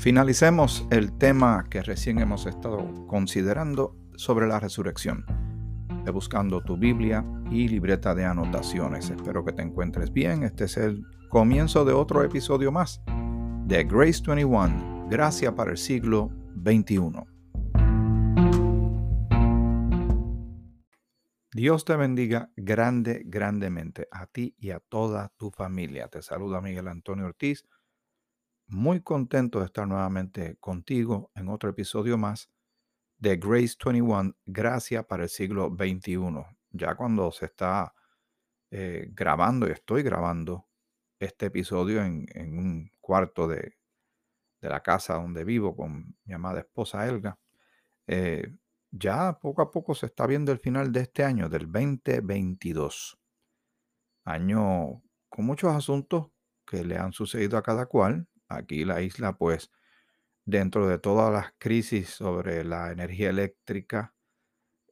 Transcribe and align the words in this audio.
Finalicemos 0.00 0.86
el 0.90 1.12
tema 1.18 1.66
que 1.68 1.82
recién 1.82 2.20
hemos 2.20 2.46
estado 2.46 3.06
considerando 3.06 3.94
sobre 4.16 4.46
la 4.46 4.58
resurrección. 4.58 5.26
Buscando 6.10 6.62
tu 6.62 6.78
Biblia 6.78 7.22
y 7.50 7.68
libreta 7.68 8.14
de 8.14 8.24
anotaciones. 8.24 9.10
Espero 9.10 9.44
que 9.44 9.52
te 9.52 9.60
encuentres 9.60 10.10
bien. 10.10 10.42
Este 10.42 10.64
es 10.64 10.78
el 10.78 11.04
comienzo 11.28 11.84
de 11.84 11.92
otro 11.92 12.24
episodio 12.24 12.72
más 12.72 13.02
de 13.66 13.84
Grace 13.84 14.22
21, 14.26 15.08
Gracia 15.10 15.54
para 15.54 15.72
el 15.72 15.76
siglo 15.76 16.30
XXI. 16.64 17.12
Dios 21.52 21.84
te 21.84 21.96
bendiga 21.96 22.50
grande, 22.56 23.20
grandemente 23.26 24.08
a 24.10 24.24
ti 24.24 24.54
y 24.58 24.70
a 24.70 24.80
toda 24.80 25.30
tu 25.36 25.50
familia. 25.50 26.08
Te 26.08 26.22
saluda 26.22 26.62
Miguel 26.62 26.88
Antonio 26.88 27.26
Ortiz 27.26 27.66
muy 28.70 29.02
contento 29.02 29.58
de 29.58 29.66
estar 29.66 29.86
nuevamente 29.86 30.56
contigo 30.58 31.30
en 31.34 31.48
otro 31.48 31.70
episodio 31.70 32.16
más 32.16 32.48
de 33.18 33.36
Grace 33.36 33.76
21, 33.84 34.36
Gracia 34.46 35.02
para 35.02 35.24
el 35.24 35.28
siglo 35.28 35.68
XXI. 35.76 36.18
Ya 36.70 36.94
cuando 36.94 37.32
se 37.32 37.46
está 37.46 37.94
eh, 38.70 39.08
grabando 39.12 39.68
y 39.68 39.72
estoy 39.72 40.02
grabando 40.02 40.68
este 41.18 41.46
episodio 41.46 42.02
en, 42.02 42.26
un 42.58 42.90
cuarto 43.00 43.48
de, 43.48 43.74
la 44.60 44.80
casa 44.82 45.14
donde 45.14 45.42
vivo 45.42 45.74
con 45.74 46.16
mi 46.24 46.34
amada 46.34 46.60
esposa 46.60 47.06
Elga, 47.08 47.38
eh, 48.06 48.56
ya 48.90 49.38
poco 49.38 49.62
a 49.62 49.70
poco 49.70 49.94
se 49.94 50.06
está 50.06 50.26
viendo 50.26 50.52
el 50.52 50.58
final 50.58 50.92
de 50.92 51.00
este 51.00 51.24
año, 51.24 51.48
del 51.48 51.70
2022. 51.70 53.18
Año 54.24 55.02
con 55.28 55.46
muchos 55.46 55.74
asuntos 55.74 56.30
que 56.66 56.84
le 56.84 56.96
han 56.96 57.12
sucedido 57.12 57.58
a 57.58 57.62
cada 57.62 57.86
cual, 57.86 58.28
Aquí 58.50 58.84
la 58.86 59.02
isla, 59.02 59.34
pues, 59.38 59.72
dentro 60.46 60.88
de 60.88 60.98
todas 60.98 61.32
las 61.32 61.52
crisis 61.58 62.10
sobre 62.10 62.64
la 62.64 62.92
energía 62.92 63.30
eléctrica, 63.30 64.14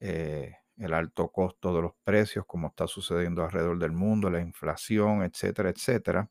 eh, 0.01 0.57
el 0.79 0.95
alto 0.95 1.31
costo 1.33 1.75
de 1.75 1.83
los 1.83 1.93
precios, 2.05 2.45
como 2.47 2.69
está 2.69 2.87
sucediendo 2.89 3.45
alrededor 3.45 3.79
del 3.79 3.93
mundo, 3.93 4.31
la 4.31 4.41
inflación, 4.41 5.23
etcétera, 5.25 5.71
etcétera, 5.71 6.31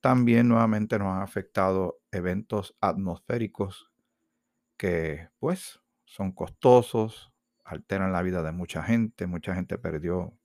también 0.00 0.48
nuevamente 0.48 0.98
nos 0.98 1.08
han 1.08 1.22
afectado 1.22 2.00
eventos 2.12 2.76
atmosféricos 2.80 3.90
que, 4.78 5.28
pues, 5.38 5.80
son 6.06 6.32
costosos, 6.32 7.32
alteran 7.64 8.12
la 8.12 8.22
vida 8.22 8.42
de 8.42 8.52
mucha 8.52 8.82
gente, 8.82 9.26
mucha 9.26 9.54
gente 9.54 9.78
perdió 9.78 10.36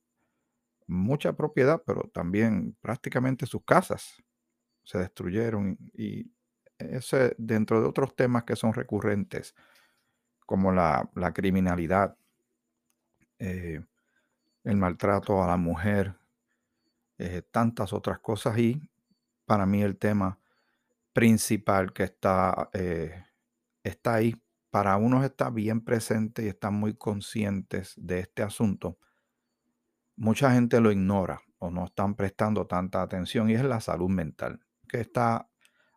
mucha 0.86 1.34
propiedad, 1.34 1.82
pero 1.86 2.10
también 2.12 2.76
prácticamente 2.80 3.46
sus 3.46 3.64
casas 3.64 4.22
se 4.86 4.98
destruyeron 4.98 5.76
y 5.94 6.30
ese 6.78 7.34
dentro 7.38 7.80
de 7.80 7.88
otros 7.88 8.14
temas 8.14 8.44
que 8.44 8.54
son 8.54 8.72
recurrentes, 8.72 9.54
como 10.46 10.70
la, 10.70 11.10
criminalidad, 11.34 12.16
eh, 13.40 13.84
el 14.62 14.76
maltrato 14.76 15.42
a 15.42 15.48
la 15.48 15.56
mujer, 15.56 16.14
eh, 17.18 17.42
tantas 17.50 17.92
otras 17.92 18.20
cosas. 18.20 18.56
Y 18.58 18.88
para 19.44 19.66
mí 19.66 19.82
el 19.82 19.96
tema 19.98 20.38
principal 21.12 21.92
que 21.92 22.04
está, 22.04 22.70
eh, 22.72 23.24
está 23.82 24.14
ahí, 24.14 24.40
para 24.70 24.96
unos 24.98 25.24
está 25.24 25.50
bien 25.50 25.80
presente 25.80 26.44
y 26.44 26.48
están 26.48 26.74
muy 26.74 26.94
conscientes 26.94 27.94
de 27.96 28.20
este 28.20 28.44
asunto, 28.44 28.98
mucha 30.14 30.52
gente 30.52 30.80
lo 30.80 30.92
ignora 30.92 31.40
o 31.58 31.70
no 31.70 31.86
están 31.86 32.14
prestando 32.14 32.66
tanta 32.68 33.02
atención 33.02 33.50
y 33.50 33.54
es 33.54 33.64
la 33.64 33.80
salud 33.80 34.10
mental 34.10 34.65
que 34.86 35.00
está 35.00 35.48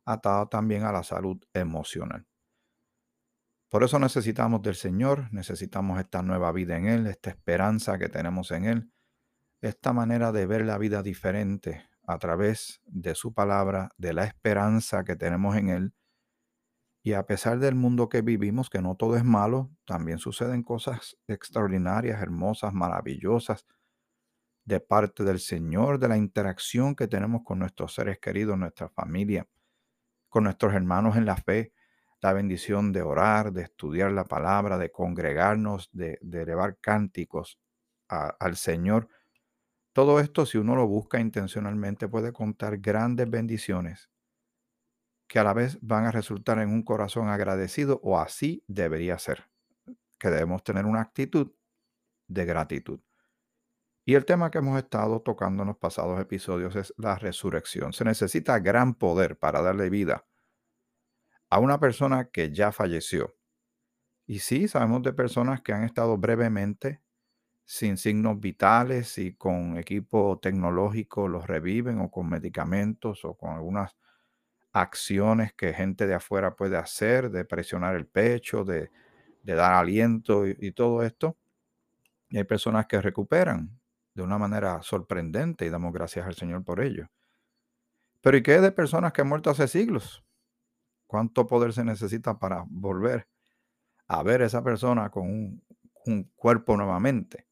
atado 0.06 0.48
también 0.48 0.84
a 0.84 0.92
la 0.92 1.04
salud 1.04 1.38
emocional. 1.54 2.26
Por 3.70 3.84
eso 3.84 4.00
necesitamos 4.00 4.64
del 4.64 4.76
Señor, 4.76 5.32
necesitamos 5.32 6.00
esta 6.00 6.24
nueva 6.24 6.52
vida 6.52 6.76
en 6.76 6.88
Él, 6.88 7.08
esta 7.08 7.30
esperanza 7.30 8.00
que 8.00 8.10
tenemos 8.10 8.50
en 8.52 8.66
Él, 8.66 8.92
esta 9.62 9.94
manera 9.94 10.32
de 10.32 10.48
ver 10.48 10.66
la 10.66 10.80
vida 10.80 11.04
diferente 11.04 11.88
a 12.08 12.18
través 12.18 12.82
de 12.86 13.14
su 13.14 13.36
palabra, 13.36 13.92
de 13.98 14.14
la 14.14 14.24
esperanza 14.24 15.04
que 15.04 15.16
tenemos 15.16 15.56
en 15.56 15.70
Él. 15.70 15.94
Y 17.04 17.14
a 17.14 17.28
pesar 17.28 17.60
del 17.60 17.76
mundo 17.76 18.10
que 18.10 18.24
vivimos, 18.24 18.72
que 18.72 18.82
no 18.82 18.96
todo 18.96 19.16
es 19.16 19.24
malo, 19.24 19.70
también 19.86 20.18
suceden 20.18 20.64
cosas 20.64 21.18
extraordinarias, 21.28 22.22
hermosas, 22.22 22.74
maravillosas, 22.74 23.66
de 24.70 24.80
parte 24.80 25.24
del 25.24 25.40
Señor, 25.40 25.98
de 25.98 26.08
la 26.08 26.16
interacción 26.16 26.96
que 26.96 27.08
tenemos 27.08 27.42
con 27.44 27.58
nuestros 27.58 27.96
seres 27.96 28.20
queridos, 28.20 28.56
nuestra 28.56 28.88
familia, 28.88 29.48
con 30.30 30.44
nuestros 30.44 30.76
hermanos 30.76 31.18
en 31.18 31.26
la 31.26 31.38
fe, 31.38 31.74
la 32.22 32.34
bendición 32.34 32.94
de 32.94 33.02
orar, 33.02 33.52
de 33.52 33.64
estudiar 33.64 34.12
la 34.12 34.26
palabra, 34.26 34.78
de 34.78 34.92
congregarnos, 34.92 35.90
de, 35.92 36.20
elevar 36.22 36.78
cánticos 36.80 37.60
al 38.08 38.58
Señor. 38.58 39.10
Todo 39.92 40.20
esto, 40.20 40.46
si 40.46 40.60
uno 40.60 40.76
lo 40.76 40.88
busca 40.88 41.20
intencionalmente, 41.20 42.08
puede 42.08 42.32
contar 42.32 42.78
grandes 42.78 43.28
bendiciones 43.28 44.12
que 45.28 45.40
a 45.40 45.44
la 45.44 45.54
vez 45.54 45.80
van 45.82 46.06
a 46.06 46.12
resultar 46.12 46.60
en 46.60 46.70
un 46.70 46.84
corazón 46.84 47.28
agradecido 47.30 48.00
o 48.04 48.20
así 48.20 48.64
debería 48.68 49.18
ser, 49.18 49.50
que 50.20 50.30
debemos 50.30 50.64
tener 50.64 50.86
una 50.86 51.02
actitud 51.02 51.54
de 52.28 52.46
gratitud. 52.46 53.00
Y 54.10 54.16
el 54.16 54.26
tema 54.26 54.50
que 54.50 54.58
hemos 54.58 54.76
estado 54.80 55.22
tocando 55.22 55.62
en 55.62 55.68
los 55.68 55.78
pasados 55.78 56.20
episodios 56.20 56.76
es 56.76 56.92
la 56.98 57.20
resurrección. 57.20 57.94
Se 57.94 58.04
necesita 58.04 58.58
gran 58.58 58.96
poder 58.96 59.38
para 59.38 59.62
darle 59.62 59.92
vida 59.92 60.26
a 61.48 61.60
una 61.60 61.80
persona 61.80 62.26
que 62.26 62.52
ya 62.52 62.72
falleció. 62.72 63.36
Y 64.26 64.40
sí, 64.40 64.68
sabemos 64.68 65.04
de 65.04 65.14
personas 65.14 65.62
que 65.62 65.74
han 65.74 65.84
estado 65.84 66.18
brevemente 66.18 67.04
sin 67.66 67.98
signos 67.98 68.40
vitales 68.40 69.20
y 69.20 69.36
con 69.36 69.78
equipo 69.78 70.40
tecnológico 70.42 71.28
los 71.28 71.46
reviven 71.46 72.00
o 72.00 72.10
con 72.10 72.30
medicamentos 72.30 73.24
o 73.26 73.36
con 73.38 73.52
algunas 73.52 73.96
acciones 74.72 75.54
que 75.54 75.72
gente 75.72 76.08
de 76.08 76.16
afuera 76.16 76.56
puede 76.56 76.78
hacer, 76.78 77.30
de 77.30 77.46
presionar 77.46 77.96
el 77.96 78.08
pecho, 78.08 78.66
de, 78.66 78.90
dar 79.44 79.74
aliento 79.74 80.48
y, 80.48 80.58
y 80.60 80.72
todo 80.72 81.04
esto. 81.04 81.38
Y 82.30 82.40
hay 82.40 82.44
personas 82.46 82.88
que 82.88 83.00
recuperan 83.00 83.79
de 84.20 84.26
una 84.26 84.38
manera 84.38 84.82
sorprendente 84.82 85.66
y 85.66 85.70
damos 85.70 85.94
gracias 85.94 86.28
al 86.28 86.36
Señor 86.36 86.64
por 86.66 86.82
ello. 86.82 87.08
Pero 88.22 88.38
¿y 88.38 88.44
qué 88.44 88.60
de 88.60 88.72
personas 88.72 89.14
que 89.14 89.22
han 89.22 89.30
muerto 89.30 89.50
hace 89.50 89.68
siglos? 89.68 90.26
¿Cuánto 91.08 91.48
poder 91.48 91.72
se 91.72 91.86
necesita 91.86 92.38
para 92.38 92.66
volver 92.68 93.30
a 94.08 94.22
ver 94.24 94.42
a 94.42 94.48
esa 94.48 94.62
persona 94.62 95.10
con 95.10 95.62
un, 96.06 96.24
cuerpo 96.36 96.76
nuevamente? 96.76 97.48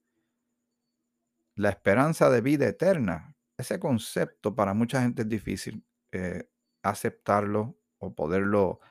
La 1.56 1.70
esperanza 1.70 2.30
de 2.30 2.42
vida 2.42 2.68
eterna, 2.68 3.34
ese 3.58 3.80
concepto 3.80 4.54
para 4.54 4.74
mucha 4.74 5.02
gente 5.02 5.22
es 5.22 5.30
difícil 5.30 5.86
eh, 6.12 6.50
aceptarlo 6.84 7.80
o 7.98 8.14
poderlo 8.14 8.82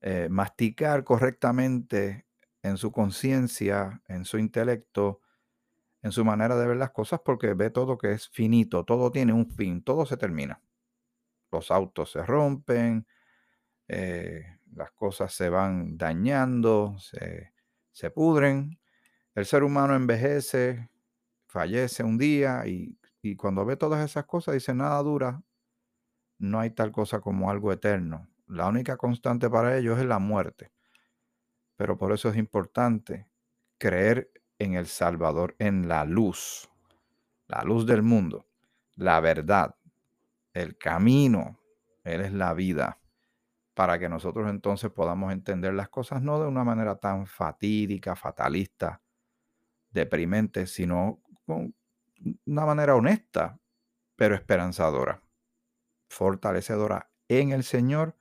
eh, 0.00 0.28
masticar 0.30 1.02
correctamente 1.02 2.26
en 2.62 2.76
su 2.76 2.92
conciencia, 2.92 4.00
en 4.06 4.24
su 4.24 4.38
intelecto, 4.38 5.20
en 6.06 6.12
su 6.12 6.24
manera 6.24 6.54
de 6.56 6.68
ver 6.68 6.76
las 6.76 6.92
cosas 6.92 7.20
porque 7.24 7.54
ve 7.54 7.68
todo 7.70 7.98
que 7.98 8.12
es 8.12 8.28
finito, 8.28 8.84
todo 8.84 9.10
tiene 9.10 9.32
un 9.32 9.50
fin, 9.50 9.82
todo 9.82 10.06
se 10.06 10.16
termina. 10.16 10.62
Los 11.50 11.72
autos 11.72 12.12
se 12.12 12.22
rompen, 12.24 13.08
eh, 13.88 14.58
las 14.72 14.92
cosas 14.92 15.34
se 15.34 15.48
van 15.48 15.98
dañando, 15.98 16.96
se, 17.00 17.52
se 17.90 18.10
pudren, 18.12 18.78
el 19.34 19.46
ser 19.46 19.64
humano 19.64 19.96
envejece, 19.96 20.90
fallece 21.48 22.04
un 22.04 22.18
día 22.18 22.62
y, 22.68 22.96
y 23.20 23.34
cuando 23.34 23.64
ve 23.64 23.76
todas 23.76 24.04
esas 24.08 24.26
cosas 24.26 24.54
dice 24.54 24.74
nada 24.74 25.02
dura, 25.02 25.42
no 26.38 26.60
hay 26.60 26.70
tal 26.70 26.92
cosa 26.92 27.20
como 27.20 27.50
algo 27.50 27.72
eterno. 27.72 28.28
La 28.46 28.68
única 28.68 28.96
constante 28.96 29.50
para 29.50 29.76
ellos 29.76 29.98
es 29.98 30.04
la 30.04 30.20
muerte. 30.20 30.70
Pero 31.76 31.98
por 31.98 32.12
eso 32.12 32.28
es 32.28 32.36
importante 32.36 33.28
creer 33.76 34.30
en 34.58 34.74
el 34.74 34.86
Salvador, 34.86 35.54
en 35.58 35.88
la 35.88 36.04
luz, 36.04 36.68
la 37.48 37.62
luz 37.62 37.86
del 37.86 38.02
mundo, 38.02 38.46
la 38.96 39.20
verdad, 39.20 39.76
el 40.52 40.78
camino, 40.78 41.60
Él 42.04 42.22
es 42.22 42.32
la 42.32 42.54
vida, 42.54 42.98
para 43.74 43.98
que 43.98 44.08
nosotros 44.08 44.48
entonces 44.48 44.90
podamos 44.90 45.32
entender 45.32 45.74
las 45.74 45.90
cosas 45.90 46.22
no 46.22 46.40
de 46.40 46.48
una 46.48 46.64
manera 46.64 46.96
tan 46.96 47.26
fatídica, 47.26 48.16
fatalista, 48.16 49.02
deprimente, 49.90 50.66
sino 50.66 51.20
con 51.44 51.74
una 52.46 52.64
manera 52.64 52.94
honesta, 52.94 53.60
pero 54.16 54.34
esperanzadora, 54.34 55.22
fortalecedora 56.08 57.10
en 57.28 57.50
el 57.50 57.64
Señor 57.64 58.16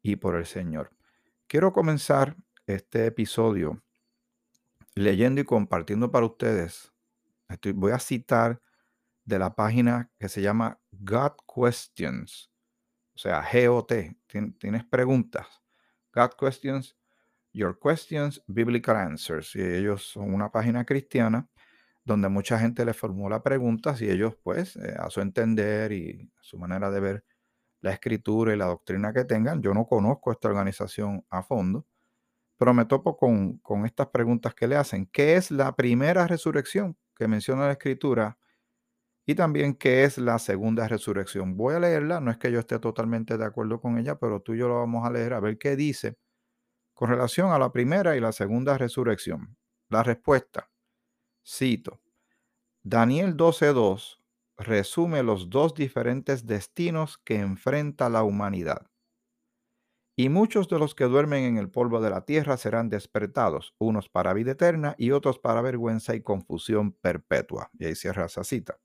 y 0.00 0.16
por 0.16 0.36
el 0.36 0.46
Señor. 0.46 0.90
Quiero 1.46 1.72
comenzar 1.74 2.36
este 2.66 3.04
episodio 3.06 3.83
leyendo 4.94 5.40
y 5.40 5.44
compartiendo 5.44 6.10
para 6.10 6.26
ustedes. 6.26 6.92
voy 7.74 7.92
a 7.92 7.98
citar 7.98 8.60
de 9.24 9.38
la 9.38 9.54
página 9.54 10.10
que 10.18 10.28
se 10.28 10.42
llama 10.42 10.80
God 10.92 11.32
Questions 11.52 12.50
o 13.14 13.18
sea, 13.18 13.44
GOT, 13.52 13.92
tienes 14.58 14.84
preguntas. 14.84 15.46
God 16.12 16.30
Questions, 16.38 16.96
Your 17.52 17.78
Questions, 17.78 18.42
Biblical 18.46 18.96
Answers. 18.96 19.54
Y 19.54 19.62
ellos 19.62 20.02
son 20.04 20.34
una 20.34 20.50
página 20.50 20.84
cristiana 20.84 21.48
donde 22.04 22.28
mucha 22.28 22.58
gente 22.58 22.84
le 22.84 22.92
formula 22.92 23.42
preguntas 23.42 24.02
y 24.02 24.10
ellos, 24.10 24.36
pues, 24.42 24.76
eh, 24.76 24.94
a 24.98 25.10
su 25.10 25.20
entender 25.20 25.92
y 25.92 26.30
su 26.40 26.58
manera 26.58 26.90
de 26.90 27.00
ver 27.00 27.24
la 27.80 27.92
escritura 27.92 28.52
y 28.52 28.56
la 28.56 28.66
doctrina 28.66 29.12
que 29.12 29.24
tengan, 29.24 29.62
yo 29.62 29.74
no 29.74 29.86
conozco 29.86 30.32
esta 30.32 30.48
organización 30.48 31.24
a 31.30 31.42
fondo, 31.42 31.86
pero 32.64 32.72
me 32.72 32.86
topo 32.86 33.18
con, 33.18 33.58
con 33.58 33.84
estas 33.84 34.06
preguntas 34.06 34.54
que 34.54 34.66
le 34.66 34.76
hacen. 34.76 35.04
¿Qué 35.12 35.36
es 35.36 35.50
la 35.50 35.76
primera 35.76 36.26
resurrección 36.26 36.96
que 37.14 37.28
menciona 37.28 37.66
la 37.66 37.72
escritura? 37.72 38.38
Y 39.26 39.34
también, 39.34 39.74
¿qué 39.74 40.04
es 40.04 40.16
la 40.16 40.38
segunda 40.38 40.88
resurrección? 40.88 41.58
Voy 41.58 41.74
a 41.74 41.80
leerla, 41.80 42.20
no 42.20 42.30
es 42.30 42.38
que 42.38 42.50
yo 42.50 42.58
esté 42.58 42.78
totalmente 42.78 43.36
de 43.36 43.44
acuerdo 43.44 43.82
con 43.82 43.98
ella, 43.98 44.18
pero 44.18 44.40
tú 44.40 44.54
y 44.54 44.58
yo 44.60 44.68
lo 44.68 44.76
vamos 44.76 45.06
a 45.06 45.10
leer 45.10 45.34
a 45.34 45.40
ver 45.40 45.58
qué 45.58 45.76
dice 45.76 46.16
con 46.94 47.10
relación 47.10 47.52
a 47.52 47.58
la 47.58 47.70
primera 47.70 48.16
y 48.16 48.20
la 48.20 48.32
segunda 48.32 48.78
resurrección. 48.78 49.58
La 49.90 50.02
respuesta, 50.02 50.70
cito, 51.46 52.00
Daniel 52.82 53.36
12.2 53.36 54.20
resume 54.56 55.22
los 55.22 55.50
dos 55.50 55.74
diferentes 55.74 56.46
destinos 56.46 57.18
que 57.18 57.40
enfrenta 57.40 58.08
la 58.08 58.22
humanidad. 58.22 58.86
Y 60.16 60.28
muchos 60.28 60.68
de 60.68 60.78
los 60.78 60.94
que 60.94 61.04
duermen 61.04 61.44
en 61.44 61.56
el 61.56 61.70
polvo 61.70 62.00
de 62.00 62.10
la 62.10 62.24
tierra 62.24 62.56
serán 62.56 62.88
despertados, 62.88 63.74
unos 63.78 64.08
para 64.08 64.32
vida 64.32 64.52
eterna 64.52 64.94
y 64.96 65.10
otros 65.10 65.38
para 65.40 65.60
vergüenza 65.60 66.14
y 66.14 66.22
confusión 66.22 66.92
perpetua. 66.92 67.70
Y 67.78 67.86
ahí 67.86 67.94
cierra 67.96 68.26
esa 68.26 68.44
cita. 68.44 68.78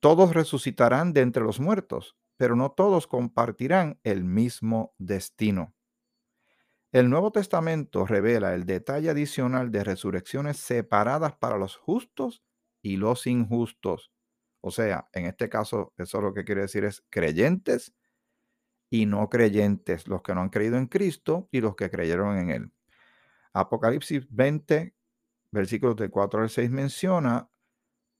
Todos 0.00 0.34
resucitarán 0.34 1.12
de 1.12 1.20
entre 1.20 1.44
los 1.44 1.60
muertos, 1.60 2.16
pero 2.36 2.56
no 2.56 2.72
todos 2.72 3.06
compartirán 3.06 4.00
el 4.02 4.24
mismo 4.24 4.94
destino. 4.98 5.74
El 6.90 7.08
Nuevo 7.08 7.30
Testamento 7.32 8.04
revela 8.06 8.54
el 8.54 8.66
detalle 8.66 9.10
adicional 9.10 9.70
de 9.70 9.84
resurrecciones 9.84 10.58
separadas 10.58 11.36
para 11.36 11.56
los 11.56 11.76
justos 11.76 12.42
y 12.82 12.96
los 12.96 13.26
injustos. 13.26 14.12
O 14.60 14.70
sea, 14.70 15.08
en 15.12 15.26
este 15.26 15.48
caso, 15.48 15.92
eso 15.96 16.20
lo 16.20 16.34
que 16.34 16.44
quiere 16.44 16.62
decir 16.62 16.84
es 16.84 17.02
creyentes 17.08 17.94
y 18.92 19.06
no 19.06 19.30
creyentes, 19.30 20.06
los 20.06 20.20
que 20.20 20.34
no 20.34 20.42
han 20.42 20.50
creído 20.50 20.76
en 20.76 20.86
Cristo 20.86 21.48
y 21.50 21.62
los 21.62 21.76
que 21.76 21.90
creyeron 21.90 22.36
en 22.36 22.50
Él. 22.50 22.72
Apocalipsis 23.54 24.26
20, 24.28 24.94
versículos 25.50 25.96
del 25.96 26.10
4 26.10 26.42
al 26.42 26.50
6 26.50 26.70
menciona 26.70 27.48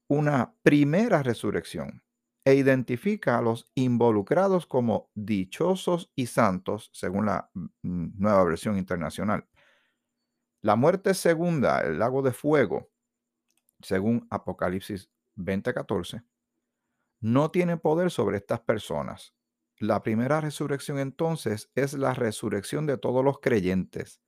una 0.08 0.54
primera 0.62 1.22
resurrección 1.22 2.02
e 2.46 2.54
identifica 2.54 3.36
a 3.36 3.42
los 3.42 3.70
involucrados 3.74 4.66
como 4.66 5.10
dichosos 5.14 6.10
y 6.16 6.24
santos, 6.24 6.88
según 6.94 7.26
la 7.26 7.50
nueva 7.82 8.42
versión 8.44 8.78
internacional. 8.78 9.46
La 10.62 10.75
muerte 10.75 11.12
segunda, 11.12 11.82
el 11.82 11.98
lago 11.98 12.22
de 12.22 12.32
fuego, 12.32 12.90
según 13.82 14.26
Apocalipsis 14.30 15.10
20:14, 15.36 16.25
no 17.20 17.50
tiene 17.50 17.76
poder 17.76 18.10
sobre 18.10 18.38
estas 18.38 18.60
personas. 18.60 19.34
La 19.82 20.00
primera 20.05 20.40
resurrección 20.40 21.00
entonces 21.00 21.69
es 21.75 21.94
la 21.94 22.14
resurrección 22.14 22.87
de 22.87 22.99
todos 22.99 23.25
los 23.25 23.40
creyentes. 23.40 24.23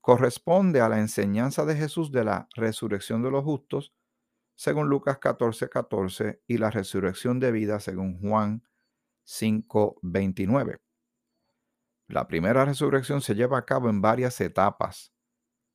Corresponde 0.00 0.80
a 0.80 0.88
la 0.88 0.98
enseñanza 0.98 1.66
de 1.66 1.76
Jesús 1.76 2.10
de 2.10 2.24
la 2.24 2.48
resurrección 2.56 3.22
de 3.22 3.30
los 3.30 3.44
justos 3.44 3.92
según 4.54 4.88
Lucas 4.88 5.18
14, 5.18 5.68
14, 5.68 6.42
y 6.46 6.56
la 6.56 6.70
resurrección 6.70 7.38
de 7.38 7.52
vida, 7.52 7.80
según 7.80 8.18
Juan 8.18 8.62
5, 9.24 9.98
29. 10.00 10.80
La 12.08 12.26
primera 12.26 12.64
resurrección 12.64 13.20
se 13.20 13.34
lleva 13.34 13.58
a 13.58 13.66
cabo 13.66 13.90
en 13.90 14.00
varias 14.00 14.40
etapas. 14.40 15.12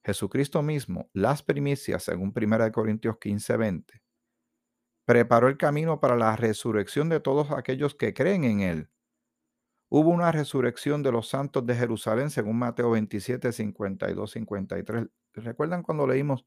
Jesucristo 0.03 0.63
mismo, 0.63 1.11
las 1.13 1.43
primicias, 1.43 2.01
según 2.01 2.33
1 2.35 2.71
Corintios 2.71 3.19
15, 3.19 3.57
20, 3.57 4.01
preparó 5.07 5.47
el 5.47 5.57
camino 5.57 6.01
para 6.01 6.17
la 6.17 6.35
resurrección 6.35 7.07
de 7.07 7.21
todos 7.21 7.51
aquellos 7.51 7.95
que 7.95 8.13
creen 8.13 8.43
en 8.43 8.59
Él. 8.59 8.89
Hubo 9.87 10.09
una 10.09 10.33
resurrección 10.33 11.01
de 11.01 11.13
los 11.13 11.29
santos 11.29 11.65
de 11.65 11.75
Jerusalén, 11.75 12.29
según 12.29 12.59
Mateo 12.59 12.91
27, 12.91 13.53
52, 13.53 14.31
53. 14.31 15.05
¿Recuerdan 15.31 15.81
cuando 15.81 16.05
leímos 16.05 16.45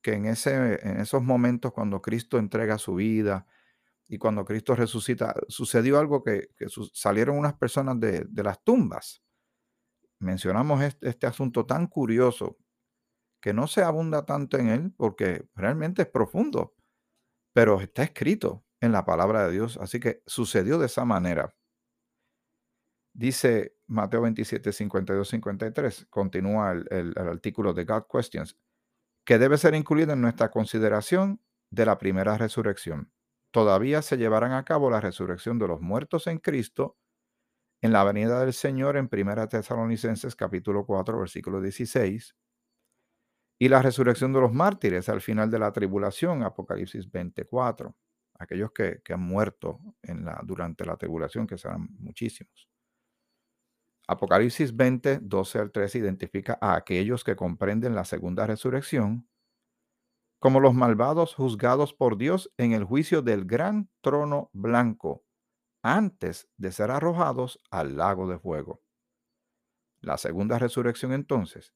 que 0.00 0.14
en, 0.14 0.24
ese, 0.24 0.80
en 0.88 1.00
esos 1.00 1.22
momentos 1.22 1.70
cuando 1.72 2.00
Cristo 2.00 2.38
entrega 2.38 2.78
su 2.78 2.94
vida 2.94 3.46
y 4.08 4.16
cuando 4.16 4.46
Cristo 4.46 4.74
resucita, 4.74 5.34
sucedió 5.48 5.98
algo 5.98 6.24
que, 6.24 6.48
salieron 6.94 7.36
unas 7.36 7.58
personas 7.58 8.00
de, 8.00 8.26
las 8.42 8.64
tumbas. 8.64 9.22
Mencionamos 10.18 10.80
este, 10.82 11.10
este 11.10 11.26
asunto 11.26 11.66
tan 11.66 11.88
curioso 11.88 12.56
que 13.38 13.52
no 13.52 13.66
se 13.66 13.82
abunda 13.82 14.24
tanto 14.24 14.56
en 14.56 14.68
él 14.68 14.94
porque 14.96 15.46
realmente 15.54 16.02
es 16.02 16.08
profundo, 16.08 16.74
pero 17.60 17.78
está 17.78 18.04
escrito 18.04 18.64
en 18.80 18.90
la 18.90 19.04
palabra 19.04 19.46
de 19.46 19.52
Dios. 19.52 19.76
Así 19.82 20.00
que 20.00 20.22
sucedió 20.24 20.78
de 20.78 20.86
esa 20.86 21.04
manera. 21.04 21.54
Dice 23.12 23.76
Mateo 23.86 24.22
27, 24.22 24.72
52, 24.72 25.28
53, 25.28 26.06
continúa 26.08 26.72
el, 26.72 26.86
el 26.90 27.18
artículo 27.18 27.74
de 27.74 27.84
God 27.84 28.04
Questions 28.10 28.56
que 29.26 29.38
debe 29.38 29.58
ser 29.58 29.74
incluida 29.74 30.14
en 30.14 30.22
nuestra 30.22 30.50
consideración 30.50 31.42
de 31.70 31.84
la 31.84 31.98
primera 31.98 32.38
resurrección. 32.38 33.12
Todavía 33.50 34.00
se 34.00 34.16
llevarán 34.16 34.52
a 34.52 34.64
cabo 34.64 34.88
la 34.88 35.02
resurrección 35.02 35.58
de 35.58 35.68
los 35.68 35.82
muertos 35.82 36.28
en 36.28 36.38
Cristo 36.38 36.96
en 37.82 37.92
la 37.92 38.04
venida 38.04 38.40
del 38.40 38.54
Señor 38.54 38.96
en 38.96 39.10
1 39.12 39.48
Tesalonicenses 39.48 40.34
capítulo 40.34 40.86
4 40.86 41.18
versículo 41.18 41.60
16 41.60 42.34
y 43.62 43.68
la 43.68 43.82
resurrección 43.82 44.32
de 44.32 44.40
los 44.40 44.54
mártires 44.54 45.10
al 45.10 45.20
final 45.20 45.50
de 45.50 45.58
la 45.58 45.70
tribulación, 45.70 46.42
Apocalipsis 46.42 47.10
24, 47.10 47.94
aquellos 48.38 48.72
que, 48.72 49.02
han 49.10 49.20
muerto 49.20 49.78
en 50.00 50.24
la, 50.24 50.40
durante 50.42 50.86
la 50.86 50.96
tribulación, 50.96 51.46
que 51.46 51.58
serán 51.58 51.88
muchísimos. 51.98 52.70
Apocalipsis 54.08 54.74
20, 54.74 55.18
12 55.20 55.58
al 55.58 55.72
13 55.72 55.98
identifica 55.98 56.58
a 56.58 56.74
aquellos 56.74 57.22
que 57.22 57.36
comprenden 57.36 57.94
la 57.94 58.06
segunda 58.06 58.46
resurrección 58.46 59.28
como 60.40 60.58
los 60.58 60.72
malvados 60.72 61.34
juzgados 61.34 61.92
por 61.92 62.16
Dios 62.16 62.50
en 62.56 62.72
el 62.72 62.84
juicio 62.84 63.20
del 63.20 63.44
gran 63.44 63.90
trono 64.00 64.48
blanco 64.54 65.22
antes 65.82 66.48
de 66.56 66.72
ser 66.72 66.90
arrojados 66.90 67.60
al 67.70 67.98
lago 67.98 68.26
de 68.26 68.38
fuego. 68.38 68.80
La 70.00 70.16
segunda 70.16 70.58
resurrección 70.58 71.12
entonces 71.12 71.74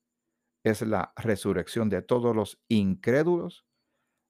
es 0.64 0.82
la 0.82 1.12
resurrección 1.16 1.88
de 1.88 2.02
todos 2.02 2.34
los 2.34 2.60
incrédulos. 2.68 3.64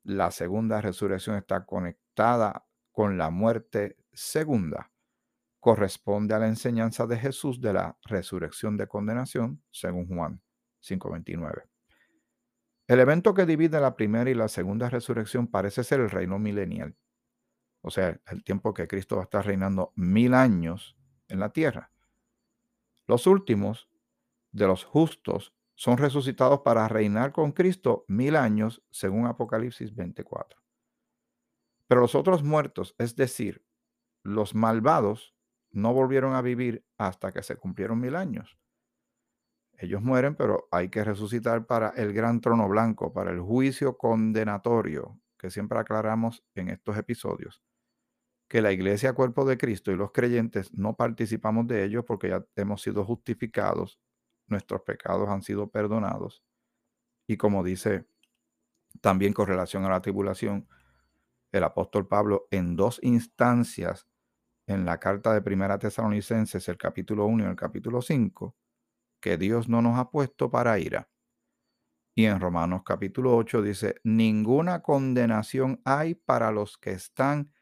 La 0.02 0.30
segunda 0.30 0.82
resurrección 0.82 1.36
está 1.36 1.64
conectada 1.64 2.66
con 2.92 3.16
la 3.16 3.30
muerte 3.30 3.96
segunda 4.12 4.90
corresponde 5.64 6.34
a 6.34 6.38
la 6.38 6.48
enseñanza 6.48 7.06
de 7.06 7.16
Jesús 7.16 7.58
de 7.58 7.72
la 7.72 7.96
resurrección 8.04 8.76
de 8.76 8.86
condenación, 8.86 9.62
según 9.70 10.06
Juan 10.06 10.42
5.29. 10.82 11.62
El 12.86 13.00
evento 13.00 13.32
que 13.32 13.46
divide 13.46 13.80
la 13.80 13.96
primera 13.96 14.28
y 14.28 14.34
la 14.34 14.48
segunda 14.48 14.90
resurrección 14.90 15.46
parece 15.46 15.82
ser 15.82 16.00
el 16.00 16.10
reino 16.10 16.38
milenial, 16.38 16.94
o 17.80 17.90
sea, 17.90 18.20
el 18.26 18.44
tiempo 18.44 18.74
que 18.74 18.86
Cristo 18.86 19.16
va 19.16 19.22
a 19.22 19.24
estar 19.24 19.46
reinando 19.46 19.94
mil 19.96 20.34
años 20.34 20.98
en 21.28 21.40
la 21.40 21.48
tierra. 21.48 21.90
Los 23.06 23.26
últimos 23.26 23.88
de 24.52 24.66
los 24.66 24.84
justos 24.84 25.54
son 25.74 25.98
resucitados 25.98 26.60
para 26.60 26.88
reinar 26.88 27.32
con 27.32 27.52
Cristo 27.52 28.04
mil 28.08 28.36
años, 28.36 28.82
según 28.90 29.26
Apocalipsis 29.26 29.94
24. 29.94 30.60
Pero 31.88 32.00
los 32.00 32.14
otros 32.14 32.42
muertos, 32.42 32.94
es 32.98 33.16
decir, 33.16 33.64
los 34.22 34.54
malvados, 34.54 35.34
no 35.70 35.92
volvieron 35.92 36.34
a 36.34 36.42
vivir 36.42 36.86
hasta 36.98 37.32
que 37.32 37.42
se 37.42 37.56
cumplieron 37.56 38.00
mil 38.00 38.16
años. 38.16 38.58
Ellos 39.76 40.02
mueren, 40.02 40.36
pero 40.36 40.68
hay 40.70 40.88
que 40.88 41.02
resucitar 41.02 41.66
para 41.66 41.90
el 41.90 42.12
gran 42.12 42.40
trono 42.40 42.68
blanco, 42.68 43.12
para 43.12 43.32
el 43.32 43.40
juicio 43.40 43.98
condenatorio, 43.98 45.20
que 45.36 45.50
siempre 45.50 45.78
aclaramos 45.78 46.44
en 46.54 46.68
estos 46.68 46.96
episodios, 46.96 47.60
que 48.48 48.62
la 48.62 48.72
iglesia 48.72 49.14
cuerpo 49.14 49.44
de 49.44 49.58
Cristo 49.58 49.90
y 49.92 49.96
los 49.96 50.12
creyentes 50.12 50.72
no 50.74 50.96
participamos 50.96 51.66
de 51.66 51.84
ellos 51.84 52.04
porque 52.06 52.28
ya 52.28 52.44
hemos 52.56 52.82
sido 52.82 53.04
justificados, 53.04 53.98
nuestros 54.46 54.82
pecados 54.82 55.28
han 55.28 55.42
sido 55.42 55.68
perdonados. 55.68 56.42
Y 57.26 57.36
como 57.36 57.64
dice 57.64 58.06
también 59.00 59.32
con 59.32 59.46
relación 59.46 59.84
a 59.84 59.90
la 59.90 60.00
tribulación, 60.00 60.68
el 61.52 61.64
apóstol 61.64 62.06
Pablo 62.08 62.46
en 62.50 62.76
dos 62.76 62.98
instancias 63.02 64.06
en 64.66 64.84
la 64.84 64.98
carta 64.98 65.32
de 65.34 65.42
Primera 65.42 65.78
Tesalonicenses, 65.78 66.68
el 66.68 66.78
capítulo 66.78 67.26
1 67.26 67.44
y 67.44 67.46
el 67.46 67.56
capítulo 67.56 68.02
5, 68.02 68.56
que 69.20 69.36
Dios 69.36 69.68
no 69.68 69.82
nos 69.82 69.98
ha 69.98 70.10
puesto 70.10 70.50
para 70.50 70.78
ira. 70.78 71.08
Y 72.16 72.26
en 72.26 72.40
Romanos 72.40 72.82
capítulo 72.84 73.36
8 73.36 73.62
dice, 73.62 73.96
ninguna 74.04 74.82
condenación 74.82 75.80
hay 75.84 76.14
para 76.14 76.50
los 76.52 76.78
que 76.78 76.92
están 76.92 77.52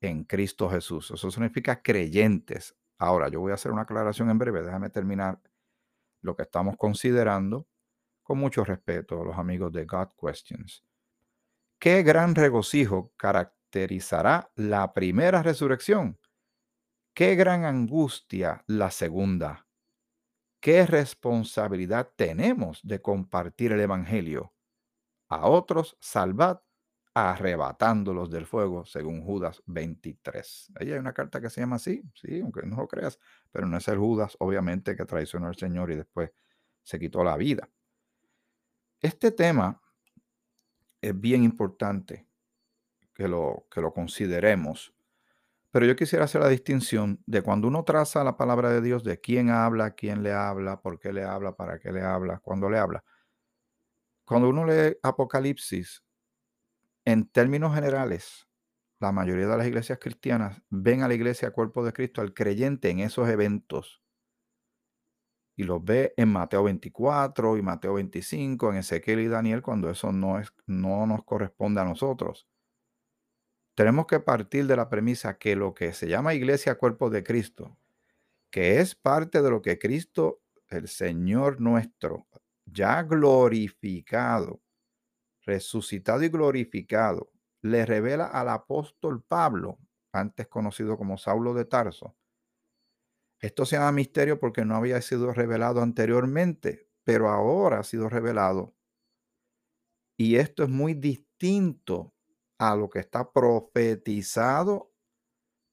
en 0.00 0.24
Cristo 0.24 0.68
Jesús. 0.68 1.10
Eso 1.12 1.30
significa 1.30 1.82
creyentes. 1.82 2.76
Ahora, 2.98 3.28
yo 3.28 3.40
voy 3.40 3.52
a 3.52 3.54
hacer 3.54 3.72
una 3.72 3.82
aclaración 3.82 4.28
en 4.30 4.38
breve. 4.38 4.62
Déjame 4.62 4.90
terminar 4.90 5.40
lo 6.22 6.34
que 6.34 6.42
estamos 6.42 6.76
considerando 6.76 7.66
con 8.22 8.38
mucho 8.38 8.64
respeto 8.64 9.20
a 9.20 9.24
los 9.24 9.36
amigos 9.36 9.72
de 9.72 9.84
God 9.84 10.08
Questions. 10.20 10.84
¿Qué 11.78 12.02
gran 12.02 12.34
regocijo 12.34 13.12
caracterizará 13.16 14.50
la 14.54 14.92
primera 14.92 15.42
resurrección? 15.42 16.18
¿Qué 17.14 17.34
gran 17.34 17.64
angustia 17.64 18.64
la 18.66 18.90
segunda? 18.90 19.66
¿Qué 20.60 20.86
responsabilidad 20.86 22.12
tenemos 22.16 22.80
de 22.84 23.02
compartir 23.02 23.72
el 23.72 23.80
Evangelio? 23.80 24.54
A 25.28 25.48
otros 25.48 25.96
salvad 26.00 26.60
arrebatándolos 27.14 28.30
del 28.30 28.46
fuego, 28.46 28.86
según 28.86 29.22
Judas 29.22 29.62
23. 29.66 30.72
Ahí 30.76 30.92
hay 30.92 30.98
una 30.98 31.12
carta 31.12 31.40
que 31.40 31.50
se 31.50 31.60
llama 31.60 31.76
así, 31.76 32.02
sí, 32.14 32.40
aunque 32.40 32.62
no 32.62 32.76
lo 32.76 32.88
creas, 32.88 33.18
pero 33.50 33.66
no 33.66 33.76
es 33.76 33.86
el 33.88 33.98
Judas, 33.98 34.36
obviamente, 34.40 34.96
que 34.96 35.04
traicionó 35.04 35.48
al 35.48 35.56
Señor 35.56 35.90
y 35.90 35.96
después 35.96 36.32
se 36.82 36.98
quitó 36.98 37.22
la 37.22 37.36
vida. 37.36 37.68
Este 39.00 39.30
tema 39.30 39.80
es 41.00 41.18
bien 41.20 41.42
importante 41.42 42.28
que 43.12 43.28
lo, 43.28 43.66
que 43.70 43.80
lo 43.80 43.92
consideremos, 43.92 44.94
pero 45.70 45.86
yo 45.86 45.96
quisiera 45.96 46.24
hacer 46.24 46.40
la 46.40 46.48
distinción 46.48 47.22
de 47.26 47.42
cuando 47.42 47.68
uno 47.68 47.84
traza 47.84 48.24
la 48.24 48.36
palabra 48.36 48.70
de 48.70 48.80
Dios, 48.80 49.04
de 49.04 49.20
quién 49.20 49.50
habla, 49.50 49.94
quién 49.94 50.22
le 50.22 50.32
habla, 50.32 50.80
por 50.80 50.98
qué 50.98 51.12
le 51.12 51.24
habla, 51.24 51.56
para 51.56 51.78
qué 51.78 51.92
le 51.92 52.02
habla, 52.02 52.38
cuándo 52.38 52.70
le 52.70 52.78
habla. 52.78 53.04
Cuando 54.24 54.48
uno 54.48 54.64
lee 54.64 54.96
Apocalipsis, 55.02 56.02
en 57.04 57.26
términos 57.26 57.74
generales, 57.74 58.48
la 59.00 59.12
mayoría 59.12 59.48
de 59.48 59.56
las 59.56 59.66
iglesias 59.66 59.98
cristianas 60.00 60.62
ven 60.70 61.02
a 61.02 61.08
la 61.08 61.14
iglesia 61.14 61.50
cuerpo 61.50 61.84
de 61.84 61.92
Cristo, 61.92 62.20
al 62.20 62.34
creyente 62.34 62.90
en 62.90 63.00
esos 63.00 63.28
eventos. 63.28 64.02
Y 65.56 65.64
los 65.64 65.84
ve 65.84 66.14
en 66.16 66.28
Mateo 66.28 66.64
24 66.64 67.56
y 67.56 67.62
Mateo 67.62 67.94
25, 67.94 68.70
en 68.70 68.78
Ezequiel 68.78 69.20
y 69.20 69.28
Daniel, 69.28 69.60
cuando 69.60 69.90
eso 69.90 70.12
no, 70.12 70.38
es, 70.38 70.52
no 70.66 71.06
nos 71.06 71.24
corresponde 71.24 71.80
a 71.80 71.84
nosotros. 71.84 72.48
Tenemos 73.74 74.06
que 74.06 74.20
partir 74.20 74.66
de 74.66 74.76
la 74.76 74.88
premisa 74.88 75.38
que 75.38 75.56
lo 75.56 75.74
que 75.74 75.92
se 75.92 76.08
llama 76.08 76.34
iglesia 76.34 76.76
cuerpo 76.76 77.10
de 77.10 77.24
Cristo, 77.24 77.78
que 78.50 78.80
es 78.80 78.94
parte 78.94 79.42
de 79.42 79.50
lo 79.50 79.62
que 79.62 79.78
Cristo, 79.78 80.42
el 80.68 80.88
Señor 80.88 81.60
nuestro, 81.60 82.26
ya 82.66 83.02
glorificado, 83.02 84.60
resucitado 85.44 86.22
y 86.22 86.28
glorificado, 86.28 87.30
le 87.62 87.86
revela 87.86 88.26
al 88.26 88.48
apóstol 88.48 89.22
Pablo, 89.22 89.78
antes 90.12 90.48
conocido 90.48 90.96
como 90.96 91.18
Saulo 91.18 91.54
de 91.54 91.64
Tarso. 91.64 92.16
Esto 93.40 93.64
se 93.64 93.76
llama 93.76 93.92
misterio 93.92 94.38
porque 94.38 94.64
no 94.64 94.76
había 94.76 95.00
sido 95.02 95.32
revelado 95.32 95.82
anteriormente, 95.82 96.88
pero 97.04 97.28
ahora 97.28 97.80
ha 97.80 97.84
sido 97.84 98.08
revelado. 98.08 98.74
Y 100.16 100.36
esto 100.36 100.62
es 100.62 100.68
muy 100.68 100.94
distinto 100.94 102.14
a 102.58 102.76
lo 102.76 102.88
que 102.88 103.00
está 103.00 103.32
profetizado 103.32 104.92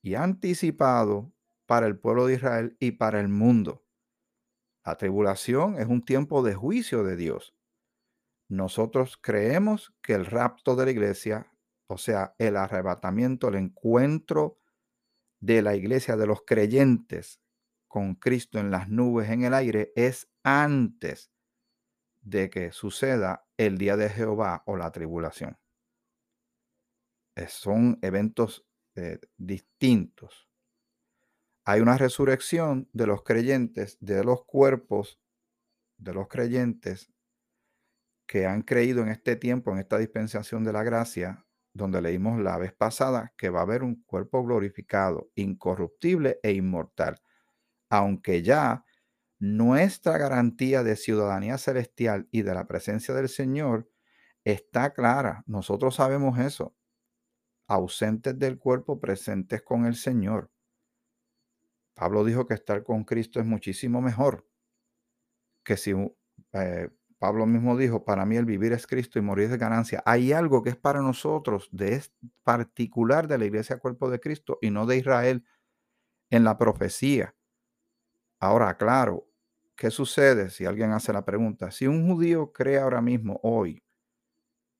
y 0.01 0.15
anticipado 0.15 1.31
para 1.67 1.85
el 1.85 1.99
pueblo 1.99 2.25
de 2.25 2.35
Israel 2.35 2.77
y 2.79 2.93
para 2.93 3.19
el 3.19 3.29
mundo. 3.29 3.85
La 4.83 4.95
tribulación 4.97 5.77
es 5.77 5.85
un 5.85 6.03
tiempo 6.03 6.41
de 6.41 6.55
juicio 6.55 7.03
de 7.03 7.15
Dios. 7.15 7.53
Nosotros 8.49 9.17
creemos 9.21 9.93
que 10.01 10.13
el 10.13 10.25
rapto 10.25 10.75
de 10.75 10.85
la 10.85 10.91
iglesia, 10.91 11.51
o 11.87 11.99
sea, 11.99 12.33
el 12.39 12.57
arrebatamiento, 12.57 13.47
el 13.47 13.55
encuentro 13.55 14.57
de 15.39 15.61
la 15.61 15.75
iglesia 15.75 16.17
de 16.17 16.25
los 16.25 16.41
creyentes 16.45 17.39
con 17.87 18.15
Cristo 18.15 18.59
en 18.59 18.71
las 18.71 18.89
nubes, 18.89 19.29
en 19.29 19.43
el 19.43 19.53
aire, 19.53 19.93
es 19.95 20.31
antes 20.43 21.31
de 22.21 22.49
que 22.49 22.71
suceda 22.71 23.47
el 23.55 23.77
día 23.77 23.95
de 23.97 24.09
Jehová 24.09 24.63
o 24.65 24.77
la 24.77 24.91
tribulación. 24.91 25.57
Son 27.47 27.99
eventos 28.01 28.65
eh, 28.95 29.19
distintos. 29.37 30.49
Hay 31.65 31.81
una 31.81 31.97
resurrección 31.97 32.89
de 32.93 33.07
los 33.07 33.23
creyentes, 33.23 33.97
de 34.01 34.23
los 34.23 34.43
cuerpos 34.43 35.21
de 35.97 36.13
los 36.13 36.27
creyentes 36.27 37.11
que 38.29 38.45
han 38.45 38.61
creído 38.61 39.01
en 39.01 39.07
este 39.07 39.35
tiempo, 39.35 39.71
en 39.71 39.79
esta 39.79 39.97
dispensación 39.97 40.63
de 40.63 40.71
la 40.71 40.83
gracia, 40.83 41.47
donde 41.73 41.99
leímos 41.99 42.39
la 42.39 42.59
vez 42.59 42.71
pasada 42.73 43.33
que 43.35 43.49
va 43.49 43.61
a 43.61 43.63
haber 43.63 43.81
un 43.81 44.03
cuerpo 44.03 44.43
glorificado, 44.43 45.31
incorruptible 45.33 46.39
e 46.43 46.51
inmortal. 46.51 47.19
Aunque 47.89 48.43
ya 48.43 48.85
nuestra 49.39 50.19
garantía 50.19 50.83
de 50.83 50.95
ciudadanía 50.95 51.57
celestial 51.57 52.27
y 52.29 52.43
de 52.43 52.53
la 52.53 52.67
presencia 52.67 53.15
del 53.15 53.29
Señor 53.29 53.89
está 54.43 54.93
clara. 54.93 55.43
Nosotros 55.47 55.95
sabemos 55.95 56.37
eso. 56.37 56.75
Ausentes 57.67 58.37
del 58.37 58.59
cuerpo, 58.59 58.99
presentes 58.99 59.63
con 59.63 59.87
el 59.87 59.95
Señor. 59.95 60.51
Pablo 61.95 62.23
dijo 62.23 62.45
que 62.45 62.53
estar 62.53 62.83
con 62.83 63.05
Cristo 63.05 63.39
es 63.39 63.47
muchísimo 63.47 64.01
mejor 64.01 64.45
que 65.63 65.77
si 65.77 65.93
eh, 66.53 66.89
Pablo 67.19 67.45
mismo 67.45 67.77
dijo, 67.77 68.05
para 68.05 68.25
mí 68.25 68.37
el 68.37 68.45
vivir 68.45 68.71
es 68.71 68.87
Cristo 68.87 69.19
y 69.19 69.21
morir 69.21 69.51
es 69.51 69.57
ganancia. 69.59 70.01
Hay 70.05 70.31
algo 70.31 70.63
que 70.63 70.69
es 70.69 70.77
para 70.77 71.01
nosotros 71.01 71.67
de 71.71 71.95
es 71.95 72.13
particular 72.43 73.27
de 73.27 73.37
la 73.37 73.45
iglesia 73.45 73.77
cuerpo 73.77 74.09
de 74.09 74.21
Cristo 74.21 74.57
y 74.61 74.71
no 74.71 74.85
de 74.85 74.97
Israel 74.97 75.43
en 76.29 76.45
la 76.45 76.57
profecía. 76.57 77.35
Ahora, 78.39 78.77
claro, 78.77 79.27
¿qué 79.75 79.91
sucede 79.91 80.49
si 80.49 80.65
alguien 80.65 80.91
hace 80.91 81.11
la 81.11 81.25
pregunta? 81.25 81.71
Si 81.71 81.87
un 81.87 82.07
judío 82.07 82.53
cree 82.53 82.79
ahora 82.79 83.01
mismo, 83.01 83.39
hoy, 83.43 83.83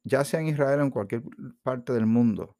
ya 0.06 0.24
sea 0.24 0.40
en 0.40 0.48
Israel 0.48 0.80
o 0.80 0.84
en 0.84 0.92
cualquier 0.92 1.24
parte 1.62 1.92
del 1.92 2.06
mundo, 2.06 2.58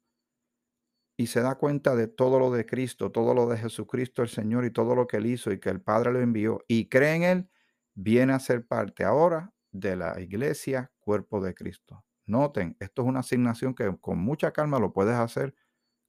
y 1.16 1.26
se 1.26 1.40
da 1.40 1.54
cuenta 1.54 1.96
de 1.96 2.06
todo 2.06 2.38
lo 2.38 2.50
de 2.50 2.66
Cristo, 2.66 3.12
todo 3.12 3.34
lo 3.34 3.46
de 3.46 3.56
Jesucristo 3.56 4.22
el 4.22 4.28
Señor 4.28 4.64
y 4.66 4.70
todo 4.70 4.94
lo 4.94 5.06
que 5.06 5.18
él 5.18 5.26
hizo 5.26 5.52
y 5.52 5.60
que 5.60 5.70
el 5.70 5.80
Padre 5.80 6.12
lo 6.12 6.20
envió, 6.20 6.64
y 6.68 6.90
cree 6.90 7.14
en 7.14 7.22
él, 7.22 7.50
viene 7.94 8.34
a 8.34 8.40
ser 8.40 8.66
parte 8.66 9.04
ahora 9.04 9.54
de 9.72 9.96
la 9.96 10.20
iglesia, 10.20 10.92
cuerpo 11.00 11.40
de 11.40 11.54
Cristo. 11.54 12.04
Noten, 12.26 12.76
esto 12.80 13.02
es 13.02 13.08
una 13.08 13.20
asignación 13.20 13.74
que 13.74 13.96
con 14.00 14.18
mucha 14.18 14.52
calma 14.52 14.78
lo 14.78 14.92
puedes 14.92 15.16
hacer 15.16 15.54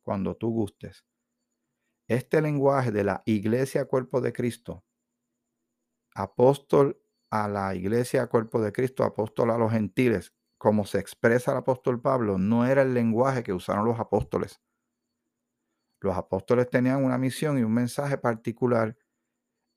cuando 0.03 0.35
tú 0.35 0.51
gustes. 0.51 1.05
Este 2.07 2.41
lenguaje 2.41 2.91
de 2.91 3.03
la 3.03 3.23
iglesia, 3.25 3.85
cuerpo 3.85 4.21
de 4.21 4.33
Cristo, 4.33 4.83
apóstol 6.13 7.01
a 7.29 7.47
la 7.47 7.73
iglesia, 7.75 8.27
cuerpo 8.27 8.61
de 8.61 8.71
Cristo, 8.71 9.03
apóstol 9.03 9.51
a 9.51 9.57
los 9.57 9.71
gentiles, 9.71 10.33
como 10.57 10.85
se 10.85 10.99
expresa 10.99 11.51
el 11.51 11.57
apóstol 11.57 12.01
Pablo, 12.01 12.37
no 12.37 12.65
era 12.65 12.81
el 12.83 12.93
lenguaje 12.93 13.43
que 13.43 13.53
usaron 13.53 13.85
los 13.85 13.99
apóstoles. 13.99 14.61
Los 16.01 16.17
apóstoles 16.17 16.69
tenían 16.69 17.03
una 17.03 17.17
misión 17.17 17.57
y 17.57 17.63
un 17.63 17.73
mensaje 17.73 18.17
particular 18.17 18.97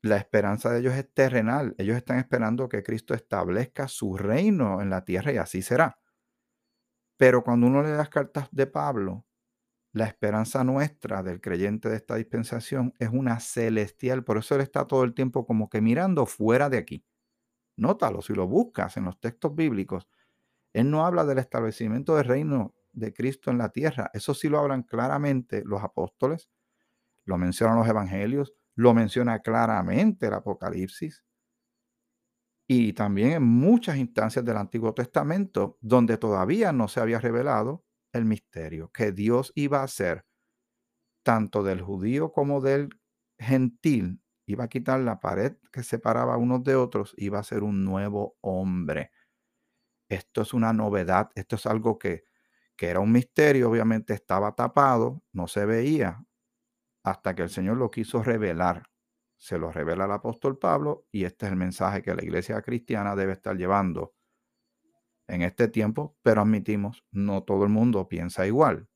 la 0.04 0.18
esperanza 0.18 0.70
de 0.70 0.80
ellos 0.80 0.92
es 0.92 1.10
terrenal. 1.14 1.74
Ellos 1.78 1.96
están 1.96 2.18
esperando 2.18 2.68
que 2.68 2.82
Cristo 2.82 3.14
establezca 3.14 3.88
su 3.88 4.18
reino 4.18 4.82
en 4.82 4.90
la 4.90 5.02
tierra 5.02 5.32
y 5.32 5.38
así 5.38 5.62
será. 5.62 5.98
Pero 7.16 7.42
cuando 7.42 7.68
uno 7.68 7.82
lee 7.82 7.96
las 7.96 8.10
cartas 8.10 8.48
de 8.52 8.66
Pablo, 8.66 9.24
la 9.92 10.04
esperanza 10.04 10.62
nuestra 10.62 11.22
del 11.22 11.40
creyente 11.40 11.88
de 11.88 11.96
esta 11.96 12.16
dispensación 12.16 12.92
es 12.98 13.08
una 13.10 13.40
celestial. 13.40 14.24
Por 14.24 14.36
eso 14.36 14.56
él 14.56 14.60
está 14.60 14.86
todo 14.86 15.04
el 15.04 15.14
tiempo 15.14 15.46
como 15.46 15.70
que 15.70 15.80
mirando 15.80 16.26
fuera 16.26 16.68
de 16.68 16.76
aquí. 16.76 17.06
Nótalo, 17.78 18.20
si 18.20 18.34
lo 18.34 18.46
buscas 18.46 18.98
en 18.98 19.06
los 19.06 19.18
textos 19.18 19.54
bíblicos, 19.54 20.06
él 20.74 20.90
no 20.90 21.06
habla 21.06 21.24
del 21.24 21.38
establecimiento 21.38 22.14
del 22.16 22.26
reino 22.26 22.74
de 22.92 23.14
Cristo 23.14 23.50
en 23.50 23.56
la 23.56 23.70
tierra. 23.70 24.10
Eso 24.12 24.34
sí 24.34 24.50
lo 24.50 24.58
hablan 24.58 24.82
claramente 24.82 25.62
los 25.64 25.82
apóstoles, 25.82 26.50
lo 27.24 27.38
mencionan 27.38 27.78
los 27.78 27.88
evangelios, 27.88 28.54
lo 28.76 28.94
menciona 28.94 29.40
claramente 29.40 30.26
el 30.26 30.34
Apocalipsis. 30.34 31.24
Y 32.66 32.94
también 32.94 33.32
en 33.32 33.42
muchas 33.42 33.96
instancias 33.96 34.44
del 34.44 34.56
Antiguo 34.56 34.94
Testamento 34.94 35.78
donde 35.80 36.16
todavía 36.16 36.72
no 36.72 36.88
se 36.88 37.00
había 37.00 37.20
revelado 37.20 37.84
el 38.12 38.24
misterio 38.24 38.90
que 38.90 39.12
Dios 39.12 39.52
iba 39.54 39.80
a 39.80 39.84
hacer 39.84 40.24
tanto 41.22 41.62
del 41.62 41.82
judío 41.82 42.32
como 42.32 42.60
del 42.60 42.90
gentil. 43.38 44.20
Iba 44.46 44.64
a 44.64 44.68
quitar 44.68 45.00
la 45.00 45.20
pared 45.20 45.56
que 45.72 45.82
separaba 45.82 46.36
unos 46.36 46.62
de 46.64 46.76
otros, 46.76 47.14
iba 47.16 47.38
a 47.38 47.44
ser 47.44 47.62
un 47.62 47.84
nuevo 47.84 48.36
hombre. 48.40 49.10
Esto 50.08 50.42
es 50.42 50.54
una 50.54 50.72
novedad, 50.72 51.30
esto 51.34 51.56
es 51.56 51.66
algo 51.66 51.98
que, 51.98 52.24
que 52.76 52.88
era 52.88 53.00
un 53.00 53.10
misterio, 53.12 53.70
obviamente 53.70 54.14
estaba 54.14 54.54
tapado, 54.54 55.22
no 55.32 55.48
se 55.48 55.64
veía, 55.64 56.22
hasta 57.04 57.34
que 57.34 57.42
el 57.42 57.50
Señor 57.50 57.76
lo 57.76 57.90
quiso 57.90 58.22
revelar. 58.22 58.84
Se 59.38 59.58
lo 59.58 59.70
revela 59.72 60.06
el 60.06 60.12
apóstol 60.12 60.58
Pablo 60.58 61.06
y 61.12 61.24
este 61.24 61.46
es 61.46 61.52
el 61.52 61.58
mensaje 61.58 62.02
que 62.02 62.14
la 62.14 62.24
iglesia 62.24 62.62
cristiana 62.62 63.16
debe 63.16 63.34
estar 63.34 63.56
llevando 63.56 64.14
en 65.28 65.42
este 65.42 65.68
tiempo, 65.68 66.16
pero 66.22 66.40
admitimos, 66.40 67.04
no 67.10 67.42
todo 67.42 67.64
el 67.64 67.70
mundo 67.70 68.08
piensa 68.08 68.46
igual. 68.46 68.88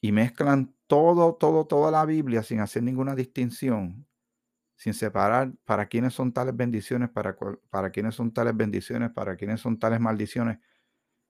y 0.00 0.12
mezclan 0.12 0.74
todo, 0.86 1.34
todo, 1.34 1.66
toda 1.66 1.90
la 1.90 2.04
Biblia 2.04 2.42
sin 2.42 2.60
hacer 2.60 2.82
ninguna 2.82 3.14
distinción, 3.14 4.06
sin 4.76 4.94
separar 4.94 5.52
para 5.66 5.88
quiénes 5.88 6.14
son 6.14 6.32
tales 6.32 6.56
bendiciones, 6.56 7.10
para, 7.10 7.36
para 7.70 7.90
quiénes 7.92 8.16
son 8.16 8.32
tales 8.32 8.56
bendiciones, 8.56 9.12
para 9.12 9.36
quiénes 9.36 9.60
son 9.60 9.78
tales 9.78 10.00
maldiciones. 10.00 10.60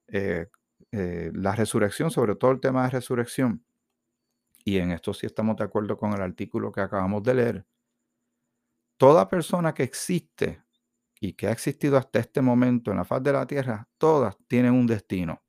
Eh, 0.08 0.48
eh, 0.92 1.32
la 1.34 1.56
resurrección, 1.56 2.12
sobre 2.12 2.36
todo 2.36 2.52
el 2.52 2.60
tema 2.60 2.84
de 2.84 2.90
resurrección, 2.92 3.65
y 4.66 4.78
en 4.78 4.90
esto 4.90 5.14
sí 5.14 5.26
estamos 5.26 5.56
de 5.56 5.62
acuerdo 5.62 5.96
con 5.96 6.12
el 6.12 6.20
artículo 6.20 6.72
que 6.72 6.80
acabamos 6.80 7.22
de 7.22 7.34
leer, 7.34 7.66
toda 8.96 9.28
persona 9.28 9.72
que 9.72 9.84
existe 9.84 10.60
y 11.20 11.34
que 11.34 11.46
ha 11.46 11.52
existido 11.52 11.96
hasta 11.96 12.18
este 12.18 12.42
momento 12.42 12.90
en 12.90 12.96
la 12.96 13.04
faz 13.04 13.22
de 13.22 13.32
la 13.32 13.46
tierra, 13.46 13.88
todas 13.96 14.36
tienen 14.48 14.72
un 14.72 14.88
destino. 14.88 15.44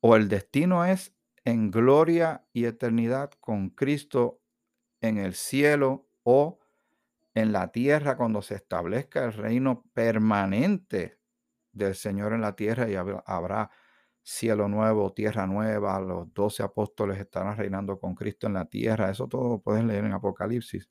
O 0.00 0.16
el 0.16 0.28
destino 0.28 0.84
es 0.84 1.14
en 1.44 1.70
gloria 1.70 2.44
y 2.52 2.64
eternidad 2.64 3.30
con 3.38 3.70
Cristo 3.70 4.40
en 5.00 5.18
el 5.18 5.34
cielo 5.34 6.08
o 6.24 6.58
en 7.34 7.52
la 7.52 7.70
tierra 7.70 8.16
cuando 8.16 8.42
se 8.42 8.56
establezca 8.56 9.24
el 9.24 9.32
reino 9.32 9.84
permanente 9.94 11.20
del 11.70 11.94
Señor 11.94 12.32
en 12.32 12.40
la 12.40 12.56
tierra 12.56 12.90
y 12.90 12.96
habrá 12.96 13.70
cielo 14.24 14.68
nuevo, 14.68 15.12
tierra 15.12 15.46
nueva, 15.46 16.00
los 16.00 16.32
doce 16.32 16.62
apóstoles 16.62 17.20
estarán 17.20 17.56
reinando 17.56 18.00
con 18.00 18.14
Cristo 18.14 18.46
en 18.46 18.54
la 18.54 18.64
tierra. 18.64 19.10
Eso 19.10 19.28
todo 19.28 19.48
lo 19.48 19.58
pueden 19.60 19.86
leer 19.86 20.04
en 20.04 20.12
Apocalipsis. 20.12 20.88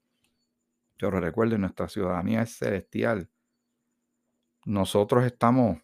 Pero 0.98 1.20
recuerden, 1.20 1.62
nuestra 1.62 1.90
ciudadanía 1.90 2.44
es 2.44 2.56
celestial. 2.56 3.28
Nosotros 4.66 5.26
estamos, 5.26 5.80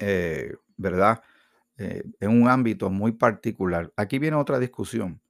eh, 0.00 0.54
¿verdad? 0.76 1.20
Eh, 1.76 2.04
en 2.20 2.30
un 2.30 2.48
ámbito 2.48 2.88
muy 2.90 3.12
particular. 3.12 3.92
Aquí 3.96 4.18
viene 4.18 4.36
otra 4.36 4.58
discusión. 4.58 5.20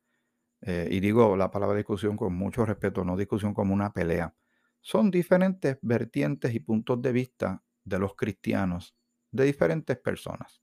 Eh, 0.60 0.88
y 0.90 1.00
digo 1.00 1.36
la 1.36 1.50
palabra 1.50 1.76
discusión 1.76 2.16
con 2.16 2.34
mucho 2.34 2.64
respeto, 2.64 3.04
no 3.04 3.16
discusión 3.16 3.54
como 3.54 3.74
una 3.74 3.92
pelea. 3.92 4.34
Son 4.80 5.10
diferentes 5.10 5.78
vertientes 5.80 6.54
y 6.54 6.60
puntos 6.60 7.00
de 7.02 7.12
vista 7.12 7.62
de 7.84 7.98
los 7.98 8.14
cristianos, 8.14 8.94
de 9.32 9.44
diferentes 9.44 9.96
personas. 9.98 10.62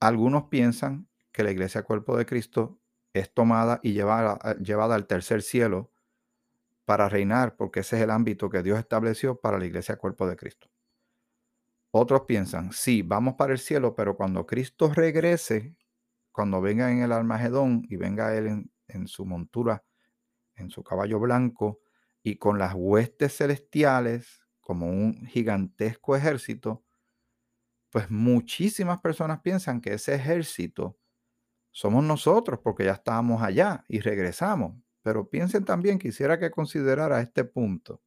Algunos 0.00 0.44
piensan 0.44 1.08
que 1.32 1.42
la 1.42 1.50
iglesia 1.50 1.82
cuerpo 1.82 2.16
de 2.16 2.26
Cristo 2.26 2.80
es 3.12 3.32
tomada 3.32 3.80
y 3.82 3.92
llevada, 3.92 4.38
llevada 4.56 4.94
al 4.94 5.06
tercer 5.06 5.42
cielo 5.42 5.92
para 6.84 7.08
reinar, 7.08 7.56
porque 7.56 7.80
ese 7.80 7.96
es 7.96 8.02
el 8.02 8.10
ámbito 8.10 8.50
que 8.50 8.62
Dios 8.62 8.78
estableció 8.78 9.40
para 9.40 9.58
la 9.58 9.66
iglesia 9.66 9.96
cuerpo 9.96 10.26
de 10.26 10.36
Cristo. 10.36 10.68
Otros 11.90 12.22
piensan, 12.22 12.72
sí, 12.72 13.02
vamos 13.02 13.34
para 13.34 13.52
el 13.52 13.58
cielo, 13.58 13.94
pero 13.94 14.16
cuando 14.16 14.46
Cristo 14.46 14.92
regrese, 14.94 15.76
cuando 16.32 16.60
venga 16.60 16.90
en 16.92 17.02
el 17.02 17.12
Armagedón 17.12 17.82
y 17.88 17.96
venga 17.96 18.34
Él 18.36 18.46
en, 18.46 18.72
en 18.88 19.08
su 19.08 19.24
montura, 19.24 19.84
en 20.56 20.70
su 20.70 20.84
caballo 20.84 21.20
blanco, 21.20 21.80
y 22.22 22.36
con 22.36 22.58
las 22.58 22.74
huestes 22.76 23.36
celestiales, 23.36 24.42
como 24.60 24.88
un 24.88 25.26
gigantesco 25.26 26.16
ejército, 26.16 26.84
pues 27.90 28.10
muchísimas 28.10 29.00
personas 29.00 29.40
piensan 29.40 29.80
que 29.80 29.94
ese 29.94 30.14
ejército 30.14 30.98
somos 31.72 32.04
nosotros 32.04 32.60
porque 32.62 32.84
ya 32.84 32.92
estábamos 32.92 33.42
allá 33.42 33.84
y 33.88 34.00
regresamos. 34.00 34.74
Pero 35.02 35.28
piensen 35.28 35.64
también, 35.64 35.98
quisiera 35.98 36.38
que 36.38 36.50
considerara 36.50 37.20
este 37.20 37.44
punto. 37.44 38.02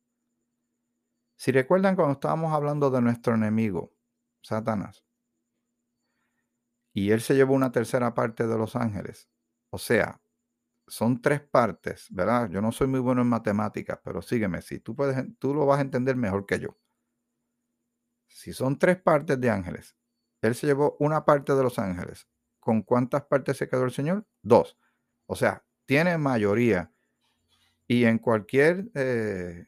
Si 1.37 1.51
recuerdan 1.51 1.95
cuando 1.95 2.13
estábamos 2.13 2.53
hablando 2.53 2.91
de 2.91 3.01
nuestro 3.01 3.33
enemigo, 3.33 3.95
Satanás, 4.43 5.03
y 6.93 7.11
él 7.11 7.21
se 7.21 7.35
llevó 7.35 7.53
una 7.53 7.71
tercera 7.71 8.13
parte 8.13 8.45
de 8.45 8.57
los 8.57 8.75
ángeles, 8.75 9.29
o 9.71 9.77
sea, 9.77 10.21
son 10.87 11.21
tres 11.21 11.41
partes, 11.41 12.07
¿verdad? 12.11 12.49
Yo 12.49 12.61
no 12.61 12.71
soy 12.73 12.87
muy 12.87 12.99
bueno 12.99 13.21
en 13.21 13.29
matemáticas, 13.29 13.99
pero 14.03 14.21
sígueme, 14.21 14.61
si 14.61 14.79
tú 14.79 14.95
puedes, 14.95 15.17
tú 15.39 15.53
lo 15.53 15.65
vas 15.65 15.79
a 15.79 15.83
entender 15.83 16.17
mejor 16.17 16.45
que 16.45 16.59
yo. 16.59 16.77
Si 18.33 18.53
son 18.53 18.79
tres 18.79 18.99
partes 19.01 19.39
de 19.39 19.49
ángeles, 19.49 19.95
él 20.41 20.55
se 20.55 20.67
llevó 20.67 20.95
una 20.99 21.25
parte 21.25 21.53
de 21.53 21.63
los 21.63 21.77
ángeles. 21.77 22.27
¿Con 22.59 22.81
cuántas 22.81 23.23
partes 23.23 23.57
se 23.57 23.67
quedó 23.67 23.83
el 23.83 23.91
Señor? 23.91 24.25
Dos. 24.41 24.77
O 25.25 25.35
sea, 25.35 25.63
tiene 25.85 26.17
mayoría. 26.17 26.91
Y 27.87 28.05
en 28.05 28.17
cualquier 28.17 28.89
eh, 28.95 29.65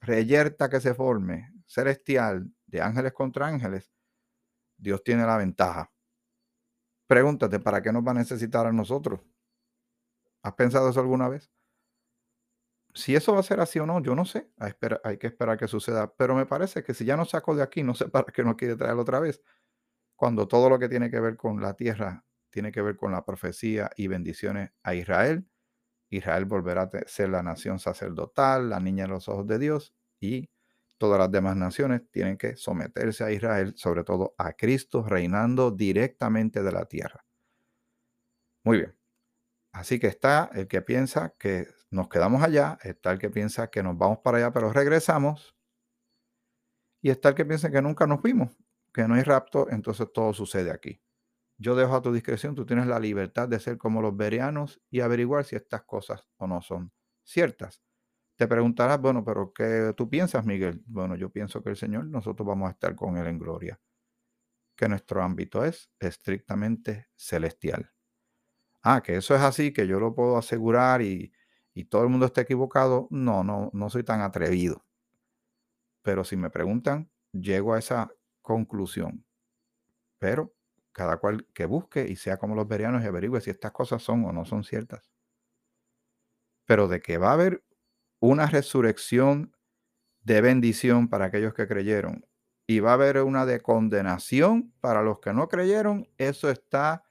reyerta 0.00 0.68
que 0.68 0.80
se 0.80 0.94
forme 0.94 1.52
celestial 1.66 2.50
de 2.66 2.80
ángeles 2.80 3.12
contra 3.12 3.46
ángeles, 3.46 3.92
Dios 4.76 5.02
tiene 5.04 5.24
la 5.24 5.36
ventaja. 5.36 5.92
Pregúntate, 7.06 7.60
¿para 7.60 7.82
qué 7.82 7.92
nos 7.92 8.06
va 8.06 8.12
a 8.12 8.14
necesitar 8.14 8.66
a 8.66 8.72
nosotros? 8.72 9.20
¿Has 10.42 10.54
pensado 10.54 10.88
eso 10.90 11.00
alguna 11.00 11.28
vez? 11.28 11.50
Si 12.94 13.14
eso 13.14 13.32
va 13.32 13.40
a 13.40 13.42
ser 13.42 13.60
así 13.60 13.78
o 13.78 13.86
no, 13.86 14.02
yo 14.02 14.14
no 14.14 14.24
sé. 14.24 14.50
Hay, 14.58 14.72
hay 15.04 15.18
que 15.18 15.28
esperar 15.28 15.58
que 15.58 15.68
suceda. 15.68 16.12
Pero 16.16 16.34
me 16.34 16.46
parece 16.46 16.82
que 16.82 16.94
si 16.94 17.04
ya 17.04 17.16
nos 17.16 17.30
sacó 17.30 17.54
de 17.54 17.62
aquí, 17.62 17.82
no 17.82 17.94
sé 17.94 18.08
para 18.10 18.32
qué 18.32 18.42
nos 18.44 18.56
quiere 18.56 18.76
traer 18.76 18.96
otra 18.96 19.20
vez. 19.20 19.42
Cuando 20.16 20.48
todo 20.48 20.68
lo 20.68 20.78
que 20.78 20.88
tiene 20.88 21.10
que 21.10 21.20
ver 21.20 21.36
con 21.36 21.60
la 21.62 21.74
tierra 21.74 22.24
tiene 22.50 22.72
que 22.72 22.82
ver 22.82 22.96
con 22.96 23.12
la 23.12 23.24
profecía 23.24 23.90
y 23.96 24.08
bendiciones 24.08 24.70
a 24.82 24.94
Israel 24.94 25.46
Israel 26.10 26.44
volverá 26.44 26.82
a 26.82 26.90
ser 27.06 27.30
la 27.30 27.42
nación 27.42 27.78
sacerdotal, 27.78 28.68
la 28.68 28.80
niña 28.80 29.04
de 29.04 29.10
los 29.10 29.28
ojos 29.28 29.46
de 29.46 29.58
Dios, 29.58 29.94
y 30.18 30.50
todas 30.98 31.18
las 31.18 31.30
demás 31.30 31.56
naciones 31.56 32.02
tienen 32.10 32.36
que 32.36 32.56
someterse 32.56 33.24
a 33.24 33.30
Israel, 33.30 33.74
sobre 33.76 34.04
todo 34.04 34.34
a 34.36 34.52
Cristo, 34.52 35.04
reinando 35.04 35.70
directamente 35.70 36.62
de 36.62 36.72
la 36.72 36.84
tierra. 36.86 37.24
Muy 38.64 38.78
bien. 38.78 38.96
Así 39.72 39.98
que 40.00 40.08
está 40.08 40.50
el 40.52 40.66
que 40.66 40.82
piensa 40.82 41.34
que 41.38 41.68
nos 41.90 42.08
quedamos 42.08 42.42
allá, 42.42 42.78
está 42.82 43.12
el 43.12 43.18
que 43.18 43.30
piensa 43.30 43.68
que 43.70 43.82
nos 43.82 43.98
vamos 43.98 44.18
para 44.18 44.38
allá, 44.38 44.52
pero 44.52 44.72
regresamos, 44.72 45.56
y 47.02 47.10
está 47.10 47.30
el 47.30 47.34
que 47.34 47.44
piensa 47.44 47.70
que 47.70 47.82
nunca 47.82 48.06
nos 48.06 48.20
fuimos, 48.20 48.56
que 48.92 49.06
no 49.08 49.14
hay 49.14 49.22
rapto, 49.22 49.68
entonces 49.70 50.08
todo 50.12 50.32
sucede 50.32 50.70
aquí. 50.70 51.00
Yo 51.58 51.74
dejo 51.74 51.94
a 51.94 52.02
tu 52.02 52.12
discreción, 52.12 52.54
tú 52.54 52.64
tienes 52.64 52.86
la 52.86 52.98
libertad 52.98 53.48
de 53.48 53.60
ser 53.60 53.76
como 53.76 54.00
los 54.00 54.16
berianos 54.16 54.80
y 54.90 55.00
averiguar 55.00 55.44
si 55.44 55.56
estas 55.56 55.82
cosas 55.82 56.26
o 56.36 56.46
no 56.46 56.62
son 56.62 56.92
ciertas. 57.22 57.82
Te 58.36 58.48
preguntarás, 58.48 58.98
bueno, 59.00 59.22
pero 59.24 59.52
¿qué 59.52 59.92
tú 59.96 60.08
piensas, 60.08 60.46
Miguel? 60.46 60.82
Bueno, 60.86 61.16
yo 61.16 61.30
pienso 61.30 61.62
que 61.62 61.70
el 61.70 61.76
Señor, 61.76 62.06
nosotros 62.06 62.46
vamos 62.46 62.68
a 62.68 62.72
estar 62.72 62.94
con 62.94 63.16
Él 63.18 63.26
en 63.26 63.38
gloria, 63.38 63.78
que 64.74 64.88
nuestro 64.88 65.22
ámbito 65.22 65.64
es 65.64 65.90
estrictamente 65.98 67.08
celestial. 67.14 67.92
Ah, 68.82 69.02
que 69.02 69.16
eso 69.16 69.34
es 69.34 69.42
así, 69.42 69.72
que 69.72 69.86
yo 69.86 70.00
lo 70.00 70.14
puedo 70.14 70.38
asegurar 70.38 71.02
y, 71.02 71.30
y 71.80 71.84
todo 71.84 72.02
el 72.02 72.10
mundo 72.10 72.26
está 72.26 72.42
equivocado. 72.42 73.08
No, 73.10 73.42
no, 73.42 73.70
no 73.72 73.88
soy 73.88 74.04
tan 74.04 74.20
atrevido. 74.20 74.84
Pero 76.02 76.24
si 76.24 76.36
me 76.36 76.50
preguntan, 76.50 77.10
llego 77.32 77.72
a 77.72 77.78
esa 77.78 78.12
conclusión. 78.42 79.24
Pero 80.18 80.54
cada 80.92 81.16
cual 81.18 81.46
que 81.54 81.64
busque 81.64 82.06
y 82.06 82.16
sea 82.16 82.36
como 82.36 82.54
los 82.54 82.68
verianos 82.68 83.02
y 83.02 83.06
averigüe 83.06 83.40
si 83.40 83.50
estas 83.50 83.72
cosas 83.72 84.02
son 84.02 84.24
o 84.26 84.32
no 84.32 84.44
son 84.44 84.64
ciertas. 84.64 85.10
Pero 86.66 86.86
de 86.88 87.00
que 87.00 87.16
va 87.16 87.30
a 87.30 87.34
haber 87.34 87.64
una 88.20 88.46
resurrección 88.46 89.56
de 90.22 90.42
bendición 90.42 91.08
para 91.08 91.26
aquellos 91.26 91.54
que 91.54 91.66
creyeron 91.66 92.26
y 92.66 92.80
va 92.80 92.90
a 92.90 92.94
haber 92.94 93.22
una 93.22 93.46
de 93.46 93.62
condenación 93.62 94.74
para 94.80 95.02
los 95.02 95.20
que 95.20 95.32
no 95.32 95.48
creyeron, 95.48 96.08
eso 96.18 96.50
está 96.50 97.04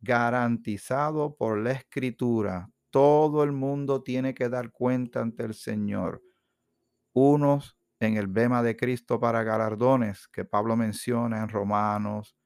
garantizado 0.00 1.36
por 1.36 1.58
la 1.58 1.72
escritura. 1.72 2.70
Todo 2.94 3.42
el 3.42 3.50
mundo 3.50 4.04
tiene 4.04 4.34
que 4.34 4.48
dar 4.48 4.70
cuenta 4.70 5.20
ante 5.20 5.42
el 5.42 5.54
Señor. 5.54 6.22
Unos 7.12 7.76
en 7.98 8.16
el 8.16 8.28
bema 8.28 8.62
de 8.62 8.76
Cristo 8.76 9.18
para 9.18 9.42
galardones 9.42 10.28
que 10.28 10.44
Pablo 10.44 10.76
menciona 10.76 11.40
en 11.42 11.48
Romanos, 11.48 12.36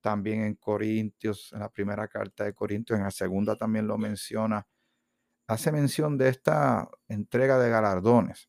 también 0.00 0.44
en 0.44 0.54
Corintios, 0.54 1.52
en 1.52 1.60
la 1.60 1.68
primera 1.68 2.08
carta 2.08 2.44
de 2.44 2.54
Corintios, 2.54 2.98
en 2.98 3.04
la 3.04 3.10
segunda 3.10 3.54
también 3.54 3.86
lo 3.86 3.98
menciona. 3.98 4.66
Hace 5.46 5.72
mención 5.72 6.16
de 6.16 6.30
esta 6.30 6.88
entrega 7.08 7.58
de 7.58 7.68
galardones, 7.68 8.48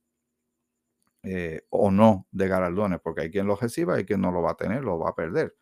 eh, 1.23 1.65
o 1.71 1.91
no 1.91 2.25
de 2.31 2.47
galardones, 2.47 3.01
porque 3.01 3.23
hay 3.23 3.31
quien 3.31 3.47
lo 3.47 3.57
reciba 3.57 3.99
y 3.99 4.05
quien 4.05 4.21
no 4.21 4.31
lo 4.31 4.41
va 4.41 4.51
a 4.51 4.57
tener, 4.57 4.81
lo 4.81 4.97
va 4.97 5.09
a 5.09 5.15
perder. 5.15 5.57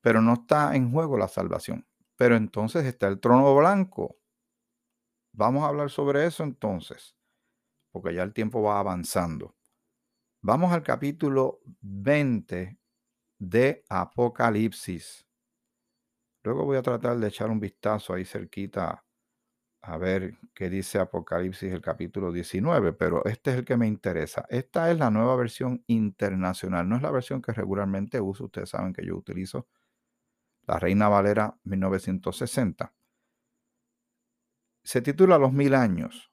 Pero 0.00 0.22
no 0.22 0.34
está 0.34 0.74
en 0.76 0.92
juego 0.92 1.18
la 1.18 1.28
salvación. 1.28 1.86
Pero 2.16 2.36
entonces 2.36 2.86
está 2.86 3.08
el 3.08 3.20
trono 3.20 3.54
blanco. 3.54 4.16
Vamos 5.36 5.64
a 5.64 5.68
hablar 5.68 5.90
sobre 5.90 6.26
eso 6.26 6.44
entonces, 6.44 7.16
porque 7.90 8.14
ya 8.14 8.22
el 8.22 8.32
tiempo 8.32 8.62
va 8.62 8.78
avanzando. 8.78 9.56
Vamos 10.40 10.72
al 10.72 10.84
capítulo 10.84 11.60
20 11.80 12.78
de 13.40 13.84
Apocalipsis. 13.88 15.26
Luego 16.44 16.64
voy 16.64 16.76
a 16.76 16.82
tratar 16.82 17.18
de 17.18 17.26
echar 17.26 17.50
un 17.50 17.58
vistazo 17.58 18.14
ahí 18.14 18.24
cerquita 18.24 19.04
a 19.82 19.98
ver 19.98 20.38
qué 20.54 20.70
dice 20.70 21.00
Apocalipsis 21.00 21.72
el 21.72 21.80
capítulo 21.80 22.30
19, 22.30 22.92
pero 22.92 23.24
este 23.24 23.50
es 23.50 23.56
el 23.56 23.64
que 23.64 23.76
me 23.76 23.88
interesa. 23.88 24.46
Esta 24.48 24.92
es 24.92 24.98
la 25.00 25.10
nueva 25.10 25.34
versión 25.34 25.82
internacional, 25.88 26.88
no 26.88 26.94
es 26.94 27.02
la 27.02 27.10
versión 27.10 27.42
que 27.42 27.52
regularmente 27.52 28.20
uso, 28.20 28.44
ustedes 28.44 28.70
saben 28.70 28.92
que 28.92 29.04
yo 29.04 29.16
utilizo 29.16 29.66
la 30.68 30.78
Reina 30.78 31.08
Valera 31.08 31.58
1960. 31.64 32.94
Se 34.84 35.00
titula 35.00 35.38
Los 35.38 35.54
Mil 35.54 35.74
Años, 35.74 36.30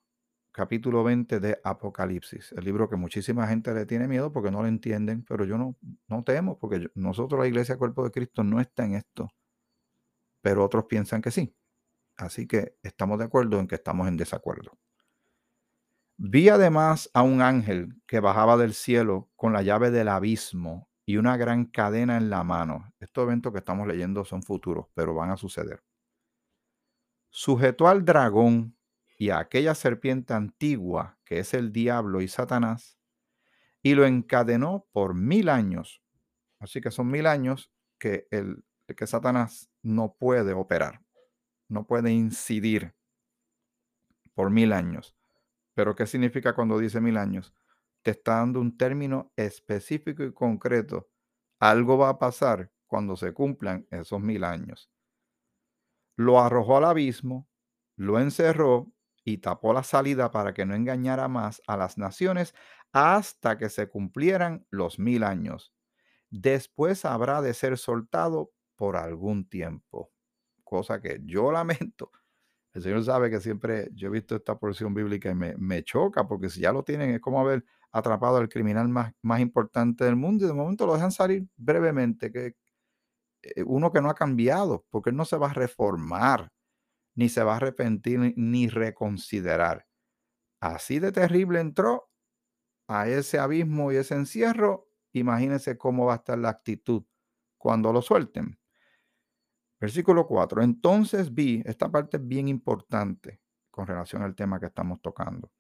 capítulo 0.52 1.06
20 1.06 1.40
de 1.40 1.62
Apocalipsis, 1.64 2.52
el 2.52 2.66
libro 2.66 2.90
que 2.90 2.98
muchísima 2.98 3.48
gente 3.48 3.74
le 3.74 3.86
tiene 3.86 4.10
miedo 4.10 4.34
porque 4.34 4.52
no 4.52 4.62
lo 4.62 4.68
entienden, 4.68 5.24
pero 5.24 5.46
yo 5.46 5.58
no, 5.58 5.78
no 6.10 6.24
temo 6.26 6.60
porque 6.60 6.90
nosotros 6.94 7.40
la 7.40 7.48
Iglesia 7.48 7.78
Cuerpo 7.78 8.04
de 8.04 8.12
Cristo 8.12 8.44
no 8.44 8.60
está 8.60 8.84
en 8.84 8.96
esto, 8.96 9.30
pero 10.42 10.66
otros 10.66 10.84
piensan 10.86 11.22
que 11.22 11.32
sí. 11.32 11.56
Así 12.18 12.46
que 12.46 12.76
estamos 12.84 13.20
de 13.20 13.26
acuerdo 13.26 13.58
en 13.58 13.68
que 13.68 13.76
estamos 13.76 14.10
en 14.10 14.18
desacuerdo. 14.18 14.78
Vi 16.18 16.50
además 16.50 17.10
a 17.14 17.22
un 17.22 17.42
ángel 17.42 18.02
que 18.06 18.20
bajaba 18.20 18.58
del 18.58 18.74
cielo 18.74 19.30
con 19.38 19.54
la 19.54 19.62
llave 19.62 19.92
del 19.92 20.10
abismo 20.10 20.90
y 21.06 21.16
una 21.16 21.38
gran 21.38 21.64
cadena 21.66 22.18
en 22.18 22.30
la 22.30 22.44
mano. 22.44 22.94
Estos 23.00 23.24
eventos 23.24 23.54
que 23.54 23.60
estamos 23.60 23.88
leyendo 23.88 24.26
son 24.26 24.44
futuros, 24.44 24.88
pero 24.94 25.16
van 25.16 25.32
a 25.32 25.38
suceder. 25.38 25.82
Sujetó 27.32 27.88
al 27.88 28.06
dragón 28.06 28.76
y 29.18 29.30
a 29.30 29.40
aquella 29.40 29.74
serpiente 29.74 30.34
antigua 30.34 31.18
que 31.24 31.40
es 31.40 31.54
el 31.54 31.72
diablo 31.72 32.22
y 32.22 32.28
Satanás, 32.28 32.98
y 33.82 33.96
lo 33.96 34.06
encadenó 34.06 34.86
por 34.92 35.16
mil 35.16 35.48
años. 35.48 36.04
Así 36.60 36.82
que 36.82 36.92
son 36.92 37.10
mil 37.10 37.26
años 37.26 37.72
que, 37.98 38.28
el, 38.32 38.66
que 38.98 39.08
Satanás 39.08 39.70
no 39.82 40.14
puede 40.20 40.52
operar, 40.52 41.02
no 41.70 41.88
puede 41.88 42.12
incidir 42.12 42.94
por 44.34 44.50
mil 44.50 44.74
años. 44.74 45.16
Pero 45.74 45.96
¿qué 45.96 46.06
significa 46.06 46.54
cuando 46.54 46.78
dice 46.78 47.00
mil 47.00 47.16
años? 47.16 47.54
Te 48.02 48.12
está 48.12 48.40
dando 48.40 48.60
un 48.60 48.78
término 48.78 49.32
específico 49.38 50.24
y 50.24 50.34
concreto. 50.34 51.10
Algo 51.60 51.98
va 51.98 52.10
a 52.10 52.20
pasar 52.20 52.72
cuando 52.88 53.16
se 53.16 53.34
cumplan 53.34 53.88
esos 53.90 54.20
mil 54.20 54.44
años. 54.44 54.92
Lo 56.22 56.40
arrojó 56.40 56.78
al 56.78 56.86
abismo, 56.86 57.48
lo 57.96 58.20
encerró 58.20 58.92
y 59.24 59.40
tapó 59.40 59.74
la 59.74 59.84
salida 59.84 60.30
para 60.32 60.54
que 60.54 60.66
no 60.66 60.76
engañara 60.76 61.28
más 61.28 61.62
a 61.66 61.78
las 61.78 61.98
naciones 61.98 62.54
hasta 62.92 63.58
que 63.58 63.70
se 63.70 63.90
cumplieran 63.90 64.66
los 64.70 65.00
mil 65.00 65.24
años. 65.24 65.74
Después 66.30 67.06
habrá 67.06 67.42
de 67.42 67.54
ser 67.56 67.78
soltado 67.78 68.52
por 68.76 68.98
algún 68.98 69.50
tiempo, 69.50 70.12
cosa 70.64 71.02
que 71.02 71.22
yo 71.26 71.52
lamento 71.52 72.12
el 72.74 72.82
Señor 72.82 73.04
sabe 73.04 73.30
que 73.30 73.42
siempre 73.42 73.90
yo 73.94 74.08
he 74.08 74.12
visto 74.12 74.36
esta 74.36 74.58
porción 74.58 74.94
bíblica 74.94 75.30
y 75.30 75.36
me, 75.36 75.84
choca, 75.84 76.28
porque 76.28 76.50
si 76.50 76.62
ya 76.62 76.72
lo 76.72 76.84
tienen, 76.84 77.12
es 77.12 77.20
como 77.20 77.40
haber 77.42 77.66
atrapado 77.92 78.38
al 78.38 78.48
criminal 78.48 78.88
más, 78.88 79.14
más 79.22 79.42
importante 79.42 80.06
del 80.06 80.16
mundo 80.16 80.46
y 80.46 80.48
de 80.48 80.54
momento 80.54 80.86
lo 80.86 80.94
dejan 80.94 81.12
salir 81.12 81.46
brevemente, 81.58 82.32
eh, 82.34 82.56
uno 83.66 83.92
que 83.92 84.02
no 84.02 84.10
ha 84.10 84.16
cambiado, 84.16 84.86
porque 84.90 85.10
él 85.12 85.16
no 85.16 85.26
se 85.26 85.38
va 85.38 85.50
a 85.50 85.54
reformar, 85.54 86.52
ni 87.16 87.30
se 87.30 87.44
va 87.44 87.54
a 87.54 87.58
arrepentir, 87.58 88.34
ni 88.36 88.68
reconsiderar. 88.68 89.88
Así 90.60 91.00
de 91.00 91.12
terrible 91.12 91.60
entró 91.60 92.10
a 92.88 93.08
ese 93.08 93.40
abismo 93.40 93.92
y 93.92 93.98
ese 93.98 94.16
encierro, 94.16 94.88
imagínense 95.14 95.78
cómo 95.78 96.06
va 96.06 96.14
a 96.14 96.18
estar 96.18 96.38
la 96.38 96.50
actitud 96.50 97.04
cuando 97.58 97.94
lo 97.94 98.02
suelten. 98.02 98.60
Versículo 99.80 100.28
4. 100.28 100.62
Entonces 100.62 101.34
vi, 101.34 101.64
esta 101.66 101.92
parte 101.92 102.18
es 102.18 102.28
bien 102.28 102.48
importante 102.48 103.42
con 103.72 103.88
relación 103.88 104.22
al 104.22 104.36
tema 104.36 104.60
que 104.60 104.68
estamos 104.68 105.02
tocando. 105.02 105.52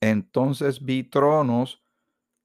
Entonces 0.00 0.84
vi 0.84 1.04
tronos 1.04 1.82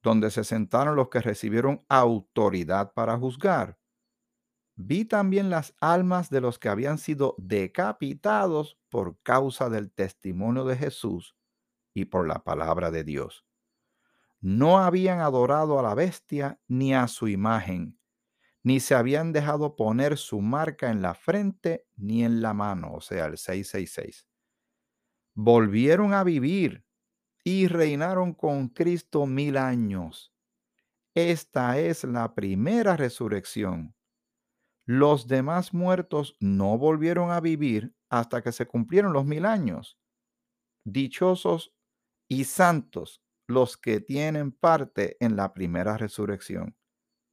donde 0.01 0.31
se 0.31 0.43
sentaron 0.43 0.95
los 0.95 1.09
que 1.09 1.19
recibieron 1.19 1.85
autoridad 1.89 2.93
para 2.93 3.17
juzgar. 3.17 3.78
Vi 4.81 5.03
también 5.05 5.49
las 5.49 5.75
almas 5.81 6.29
de 6.29 6.41
los 6.41 6.57
que 6.57 6.69
habían 6.69 6.97
sido 6.97 7.35
decapitados 7.37 8.77
por 8.89 9.21
causa 9.23 9.69
del 9.69 9.91
testimonio 9.91 10.63
de 10.65 10.77
Jesús 10.77 11.35
y 11.93 12.05
por 12.05 12.27
la 12.27 12.43
palabra 12.43 12.91
de 12.91 13.03
Dios. 13.03 13.45
No 14.41 14.79
habían 14.79 15.19
adorado 15.21 15.79
a 15.79 15.83
la 15.83 15.95
bestia 15.95 16.59
ni 16.67 16.93
a 16.93 17.07
su 17.07 17.27
imagen 17.27 17.97
ni 18.63 18.79
se 18.79 18.95
habían 18.95 19.33
dejado 19.33 19.75
poner 19.75 20.17
su 20.17 20.41
marca 20.41 20.91
en 20.91 21.01
la 21.01 21.15
frente 21.15 21.87
ni 21.97 22.25
en 22.25 22.41
la 22.41 22.53
mano, 22.53 22.93
o 22.93 23.01
sea, 23.01 23.25
el 23.27 23.37
666. 23.37 24.27
Volvieron 25.33 26.13
a 26.13 26.23
vivir 26.23 26.85
y 27.43 27.67
reinaron 27.67 28.33
con 28.33 28.69
Cristo 28.69 29.25
mil 29.25 29.57
años. 29.57 30.33
Esta 31.15 31.79
es 31.79 32.03
la 32.05 32.35
primera 32.35 32.97
resurrección. 32.97 33.95
Los 34.89 35.27
demás 35.27 35.71
muertos 35.71 36.35
no 36.39 36.79
volvieron 36.79 37.29
a 37.29 37.39
vivir 37.39 37.93
hasta 38.09 38.41
que 38.41 38.51
se 38.51 38.65
cumplieron 38.65 39.13
los 39.13 39.23
mil 39.23 39.45
años. 39.45 39.99
Dichosos 40.83 41.75
y 42.27 42.45
santos 42.45 43.21
los 43.47 43.77
que 43.77 44.01
tienen 44.01 44.51
parte 44.51 45.15
en 45.19 45.35
la 45.35 45.53
primera 45.53 45.95
resurrección 45.97 46.75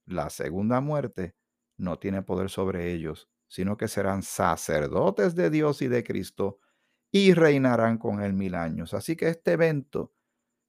la 0.07 0.29
segunda 0.29 0.81
muerte 0.81 1.35
no 1.77 1.99
tiene 1.99 2.23
poder 2.23 2.49
sobre 2.49 2.93
ellos, 2.93 3.29
sino 3.47 3.77
que 3.77 3.87
serán 3.87 4.23
sacerdotes 4.23 5.35
de 5.35 5.49
Dios 5.49 5.81
y 5.81 5.87
de 5.87 6.03
Cristo 6.03 6.59
y 7.11 7.33
reinarán 7.33 7.97
con 7.97 8.21
él 8.21 8.33
mil 8.33 8.55
años. 8.55 8.93
Así 8.93 9.15
que 9.15 9.29
este 9.29 9.53
evento 9.53 10.13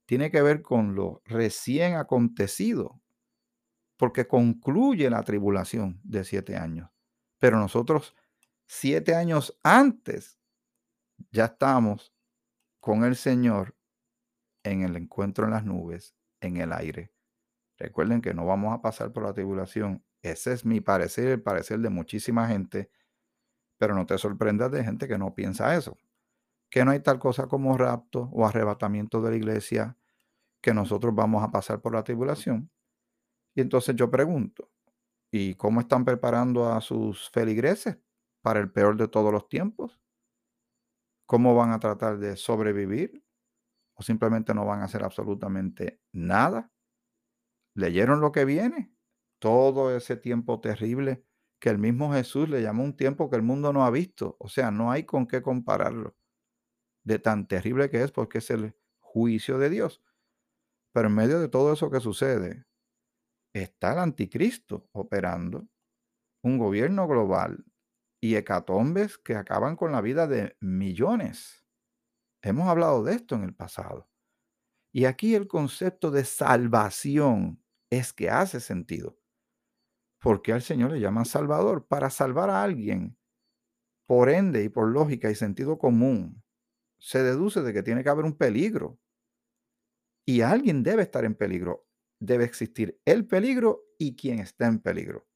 tiene 0.05 0.31
que 0.31 0.41
ver 0.41 0.61
con 0.61 0.95
lo 0.95 1.21
recién 1.25 1.95
acontecido, 1.95 3.01
porque 3.99 4.27
concluye 4.27 5.09
la 5.09 5.23
tribulación 5.23 5.99
de 6.05 6.23
siete 6.23 6.55
años. 6.55 6.89
Pero 7.37 7.59
nosotros, 7.59 8.15
siete 8.65 9.13
años 9.13 9.59
antes, 9.61 10.39
ya 11.31 11.45
estamos 11.45 12.15
con 12.79 13.03
el 13.03 13.17
Señor 13.17 13.75
en 14.63 14.83
el 14.83 14.95
encuentro 14.95 15.43
en 15.43 15.51
las 15.51 15.65
nubes, 15.65 16.15
en 16.39 16.55
el 16.55 16.71
aire. 16.71 17.11
Recuerden 17.77 18.21
que 18.21 18.33
no 18.33 18.45
vamos 18.45 18.73
a 18.73 18.81
pasar 18.81 19.11
por 19.11 19.23
la 19.23 19.33
tribulación. 19.33 20.01
Ese 20.21 20.53
es 20.53 20.63
mi 20.63 20.79
parecer, 20.79 21.27
el 21.27 21.41
parecer 21.41 21.79
de 21.79 21.89
muchísima 21.89 22.47
gente, 22.47 22.89
pero 23.77 23.95
no 23.95 24.05
te 24.05 24.17
sorprendas 24.17 24.71
de 24.71 24.81
gente 24.81 25.09
que 25.09 25.17
no 25.17 25.35
piensa 25.35 25.75
eso. 25.75 25.97
Que 26.69 26.85
no 26.85 26.91
hay 26.91 27.01
tal 27.01 27.19
cosa 27.19 27.47
como 27.47 27.77
rapto 27.77 28.29
o 28.31 28.47
arrebatamiento 28.47 29.21
de 29.21 29.31
la 29.31 29.35
iglesia, 29.35 29.97
que 30.61 30.73
nosotros 30.73 31.13
vamos 31.13 31.43
a 31.43 31.51
pasar 31.51 31.81
por 31.81 31.93
la 31.93 32.03
tribulación. 32.05 32.71
Y 33.59 33.61
entonces 33.61 33.93
yo 33.97 34.09
pregunto, 34.09 34.71
¿y 35.29 35.55
cómo 35.55 35.81
están 35.81 36.05
preparando 36.05 36.71
a 36.71 36.79
sus 36.79 37.29
feligreses 37.29 37.97
para 38.41 38.61
el 38.61 38.71
peor 38.71 38.95
de 38.95 39.09
todos 39.09 39.33
los 39.33 39.49
tiempos? 39.49 39.99
¿Cómo 41.25 41.53
van 41.55 41.73
a 41.73 41.79
tratar 41.81 42.19
de 42.19 42.37
sobrevivir? 42.37 43.21
¿O 43.95 44.01
simplemente 44.01 44.53
no 44.53 44.65
van 44.65 44.79
a 44.79 44.85
hacer 44.85 45.03
absolutamente 45.03 45.99
nada? 46.13 46.71
¿Leyeron 47.75 48.21
lo 48.21 48.31
que 48.31 48.45
viene? 48.45 48.93
Todo 49.39 49.93
ese 49.93 50.15
tiempo 50.15 50.61
terrible 50.61 51.25
que 51.59 51.67
el 51.67 51.79
mismo 51.79 52.13
Jesús 52.13 52.47
le 52.47 52.61
llamó 52.61 52.85
un 52.85 52.95
tiempo 52.95 53.29
que 53.29 53.35
el 53.35 53.43
mundo 53.43 53.73
no 53.73 53.83
ha 53.83 53.91
visto. 53.91 54.37
O 54.39 54.47
sea, 54.47 54.71
no 54.71 54.89
hay 54.89 55.03
con 55.03 55.27
qué 55.27 55.41
compararlo. 55.41 56.15
De 57.03 57.19
tan 57.19 57.45
terrible 57.45 57.89
que 57.89 58.03
es 58.03 58.11
porque 58.13 58.37
es 58.37 58.51
el 58.51 58.73
juicio 58.99 59.57
de 59.57 59.69
Dios. 59.69 60.01
Pero 60.93 61.09
en 61.09 61.15
medio 61.15 61.41
de 61.41 61.49
todo 61.49 61.73
eso 61.73 61.91
que 61.91 61.99
sucede, 61.99 62.68
está 63.53 63.93
el 63.93 63.99
anticristo 63.99 64.87
operando, 64.91 65.67
un 66.43 66.57
gobierno 66.57 67.07
global 67.07 67.65
y 68.21 68.35
hecatombes 68.35 69.17
que 69.17 69.35
acaban 69.35 69.75
con 69.75 69.91
la 69.91 70.01
vida 70.01 70.27
de 70.27 70.57
millones. 70.61 71.65
Hemos 72.41 72.67
hablado 72.69 73.03
de 73.03 73.15
esto 73.15 73.35
en 73.35 73.43
el 73.43 73.55
pasado. 73.55 74.09
Y 74.93 75.05
aquí 75.05 75.35
el 75.35 75.47
concepto 75.47 76.11
de 76.11 76.25
salvación 76.25 77.63
es 77.91 78.13
que 78.13 78.29
hace 78.29 78.59
sentido. 78.59 79.19
Porque 80.21 80.53
al 80.53 80.61
Señor 80.61 80.91
le 80.91 80.99
llaman 80.99 81.25
Salvador? 81.25 81.87
Para 81.87 82.09
salvar 82.09 82.49
a 82.49 82.63
alguien, 82.63 83.17
por 84.07 84.29
ende 84.29 84.63
y 84.63 84.69
por 84.69 84.89
lógica 84.89 85.29
y 85.31 85.35
sentido 85.35 85.77
común, 85.77 86.43
se 86.99 87.23
deduce 87.23 87.61
de 87.61 87.73
que 87.73 87.83
tiene 87.83 88.03
que 88.03 88.09
haber 88.09 88.25
un 88.25 88.37
peligro. 88.37 88.99
Y 90.25 90.41
alguien 90.41 90.83
debe 90.83 91.03
estar 91.03 91.25
en 91.25 91.35
peligro. 91.35 91.88
Debe 92.19 92.43
existir 92.43 92.99
el 93.05 93.25
peligro 93.25 93.83
y 93.97 94.15
quien 94.15 94.39
está 94.39 94.67
en 94.67 94.79
peligro. 94.79 95.27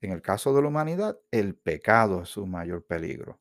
En 0.00 0.12
el 0.12 0.22
caso 0.22 0.54
de 0.54 0.62
la 0.62 0.68
humanidad, 0.68 1.18
el 1.30 1.56
pecado 1.56 2.22
es 2.22 2.30
su 2.30 2.46
mayor 2.46 2.86
peligro. 2.86 3.40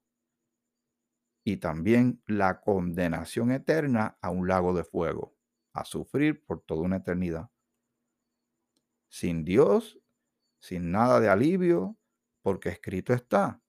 Y 1.43 1.57
también 1.57 2.21
la 2.27 2.61
condenación 2.61 3.51
eterna 3.51 4.17
a 4.21 4.29
un 4.29 4.47
lago 4.47 4.73
de 4.73 4.83
fuego, 4.83 5.35
a 5.73 5.85
sufrir 5.85 6.45
por 6.45 6.61
toda 6.61 6.81
una 6.81 6.97
eternidad 6.97 7.49
sin 9.09 9.43
Dios, 9.43 9.99
sin 10.61 10.91
nada 10.91 11.19
de 11.19 11.29
alivio, 11.29 11.97
porque 12.41 12.69
escrito 12.69 13.13
está. 13.13 13.61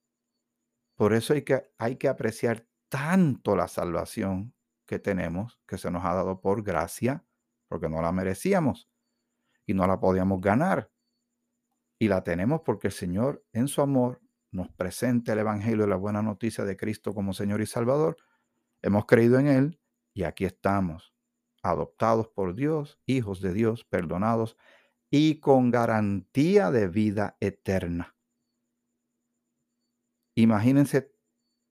Por 0.94 1.14
eso 1.14 1.32
hay 1.32 1.42
que, 1.42 1.72
hay 1.78 1.96
que 1.96 2.08
apreciar 2.08 2.66
tanto 2.88 3.56
la 3.56 3.68
salvación 3.68 4.54
que 4.86 4.98
tenemos, 4.98 5.58
que 5.66 5.78
se 5.78 5.90
nos 5.90 6.04
ha 6.04 6.14
dado 6.14 6.40
por 6.40 6.62
gracia, 6.62 7.24
porque 7.68 7.88
no 7.88 8.02
la 8.02 8.12
merecíamos 8.12 8.89
y 9.70 9.74
no 9.74 9.86
la 9.86 10.00
podíamos 10.00 10.40
ganar. 10.40 10.90
Y 11.98 12.08
la 12.08 12.24
tenemos 12.24 12.62
porque 12.62 12.88
el 12.88 12.92
Señor, 12.92 13.44
en 13.52 13.68
su 13.68 13.80
amor, 13.82 14.20
nos 14.50 14.68
presenta 14.68 15.32
el 15.32 15.38
Evangelio 15.38 15.84
de 15.84 15.90
la 15.90 15.96
buena 15.96 16.22
noticia 16.22 16.64
de 16.64 16.76
Cristo 16.76 17.14
como 17.14 17.32
Señor 17.32 17.60
y 17.60 17.66
Salvador. 17.66 18.16
Hemos 18.82 19.06
creído 19.06 19.38
en 19.38 19.46
Él 19.46 19.80
y 20.12 20.24
aquí 20.24 20.44
estamos, 20.44 21.14
adoptados 21.62 22.26
por 22.28 22.56
Dios, 22.56 22.98
hijos 23.06 23.40
de 23.40 23.52
Dios, 23.52 23.84
perdonados 23.84 24.56
y 25.08 25.38
con 25.38 25.70
garantía 25.70 26.72
de 26.72 26.88
vida 26.88 27.36
eterna. 27.38 28.16
Imagínense 30.34 31.14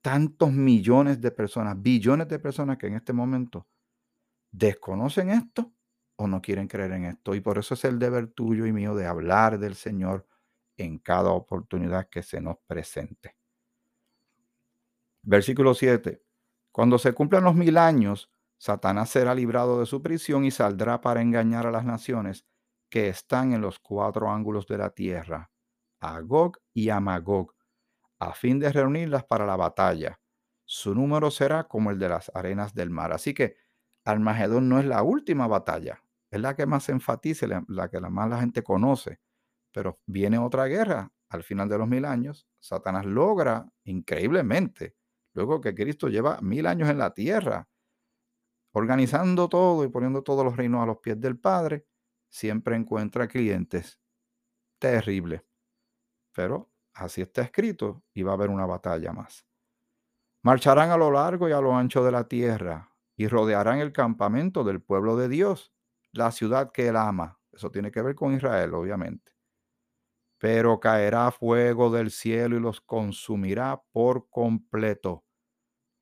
tantos 0.00 0.52
millones 0.52 1.20
de 1.20 1.32
personas, 1.32 1.82
billones 1.82 2.28
de 2.28 2.38
personas 2.38 2.78
que 2.78 2.86
en 2.86 2.94
este 2.94 3.12
momento 3.12 3.68
desconocen 4.52 5.28
esto 5.28 5.74
o 6.20 6.28
no 6.28 6.42
quieren 6.42 6.68
creer 6.68 6.92
en 6.92 7.06
esto. 7.06 7.34
Y 7.34 7.40
por 7.40 7.58
eso 7.58 7.74
es 7.74 7.84
el 7.84 7.98
deber 7.98 8.28
tuyo 8.28 8.66
y 8.66 8.72
mío 8.72 8.94
de 8.94 9.06
hablar 9.06 9.58
del 9.58 9.74
Señor 9.74 10.26
en 10.76 10.98
cada 10.98 11.30
oportunidad 11.30 12.08
que 12.08 12.22
se 12.22 12.40
nos 12.40 12.56
presente. 12.66 13.36
Versículo 15.22 15.74
7. 15.74 16.22
Cuando 16.72 16.98
se 16.98 17.12
cumplan 17.12 17.44
los 17.44 17.54
mil 17.54 17.78
años, 17.78 18.30
Satanás 18.58 19.10
será 19.10 19.34
librado 19.34 19.80
de 19.80 19.86
su 19.86 20.02
prisión 20.02 20.44
y 20.44 20.50
saldrá 20.50 21.00
para 21.00 21.22
engañar 21.22 21.66
a 21.66 21.70
las 21.70 21.84
naciones 21.84 22.46
que 22.90 23.08
están 23.08 23.52
en 23.52 23.62
los 23.62 23.78
cuatro 23.78 24.30
ángulos 24.30 24.66
de 24.66 24.78
la 24.78 24.90
tierra, 24.90 25.50
a 26.00 26.20
Gog 26.20 26.58
y 26.74 26.90
a 26.90 27.00
Magog, 27.00 27.54
a 28.18 28.34
fin 28.34 28.58
de 28.58 28.70
reunirlas 28.72 29.24
para 29.24 29.46
la 29.46 29.56
batalla. 29.56 30.20
Su 30.66 30.94
número 30.94 31.30
será 31.30 31.64
como 31.66 31.90
el 31.90 31.98
de 31.98 32.10
las 32.10 32.30
arenas 32.34 32.74
del 32.74 32.90
mar. 32.90 33.12
Así 33.12 33.32
que 33.32 33.56
Armagedón 34.04 34.68
no 34.68 34.78
es 34.78 34.84
la 34.86 35.02
última 35.02 35.46
batalla, 35.46 36.02
es 36.30 36.40
la 36.40 36.54
que 36.54 36.66
más 36.66 36.84
se 36.84 36.92
enfatiza, 36.92 37.46
la, 37.66 37.88
que 37.88 38.00
la 38.00 38.10
más 38.10 38.28
la 38.28 38.40
gente 38.40 38.62
conoce. 38.62 39.20
Pero 39.72 40.00
viene 40.06 40.38
otra 40.38 40.66
guerra 40.66 41.12
al 41.28 41.42
final 41.42 41.68
de 41.68 41.78
los 41.78 41.88
mil 41.88 42.04
años. 42.04 42.48
Satanás 42.60 43.06
logra 43.06 43.70
increíblemente, 43.84 44.96
luego 45.34 45.60
que 45.60 45.74
Cristo 45.74 46.08
lleva 46.08 46.40
mil 46.40 46.66
años 46.66 46.88
en 46.88 46.98
la 46.98 47.12
tierra, 47.14 47.68
organizando 48.72 49.48
todo 49.48 49.84
y 49.84 49.88
poniendo 49.88 50.22
todos 50.22 50.44
los 50.44 50.56
reinos 50.56 50.82
a 50.82 50.86
los 50.86 50.98
pies 50.98 51.20
del 51.20 51.38
Padre, 51.38 51.86
siempre 52.28 52.76
encuentra 52.76 53.28
clientes. 53.28 54.00
Terrible. 54.78 55.44
Pero 56.32 56.70
así 56.94 57.22
está 57.22 57.42
escrito 57.42 58.04
y 58.14 58.22
va 58.22 58.32
a 58.32 58.34
haber 58.34 58.50
una 58.50 58.66
batalla 58.66 59.12
más. 59.12 59.46
Marcharán 60.42 60.90
a 60.90 60.96
lo 60.96 61.10
largo 61.10 61.48
y 61.48 61.52
a 61.52 61.60
lo 61.60 61.76
ancho 61.76 62.02
de 62.04 62.12
la 62.12 62.28
tierra 62.28 62.94
y 63.16 63.28
rodearán 63.28 63.80
el 63.80 63.92
campamento 63.92 64.64
del 64.64 64.80
pueblo 64.80 65.16
de 65.16 65.28
Dios, 65.28 65.74
la 66.12 66.30
ciudad 66.32 66.72
que 66.72 66.88
él 66.88 66.96
ama. 66.96 67.38
Eso 67.52 67.70
tiene 67.70 67.90
que 67.90 68.02
ver 68.02 68.14
con 68.14 68.34
Israel, 68.34 68.74
obviamente. 68.74 69.32
Pero 70.38 70.80
caerá 70.80 71.30
fuego 71.30 71.90
del 71.90 72.10
cielo 72.10 72.56
y 72.56 72.60
los 72.60 72.80
consumirá 72.80 73.82
por 73.92 74.28
completo. 74.30 75.24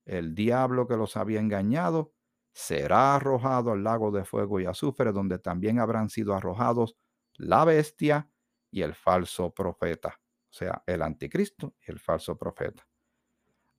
El 0.06 0.34
diablo 0.34 0.88
que 0.88 0.96
los 0.96 1.16
había 1.18 1.40
engañado 1.40 2.14
será 2.54 3.16
arrojado 3.16 3.72
al 3.72 3.84
lago 3.84 4.12
de 4.12 4.24
fuego 4.24 4.60
y 4.60 4.66
azufre, 4.66 5.12
donde 5.12 5.38
también 5.38 5.80
habrán 5.80 6.10
sido 6.10 6.34
arrojados 6.34 6.96
la 7.36 7.64
bestia 7.66 8.30
y 8.72 8.82
el 8.82 8.94
falso 8.94 9.54
profeta, 9.54 10.20
o 10.20 10.54
sea, 10.54 10.82
el 10.86 11.02
anticristo 11.02 11.76
y 11.86 11.92
el 11.92 12.00
falso 12.00 12.38
profeta. 12.38 12.87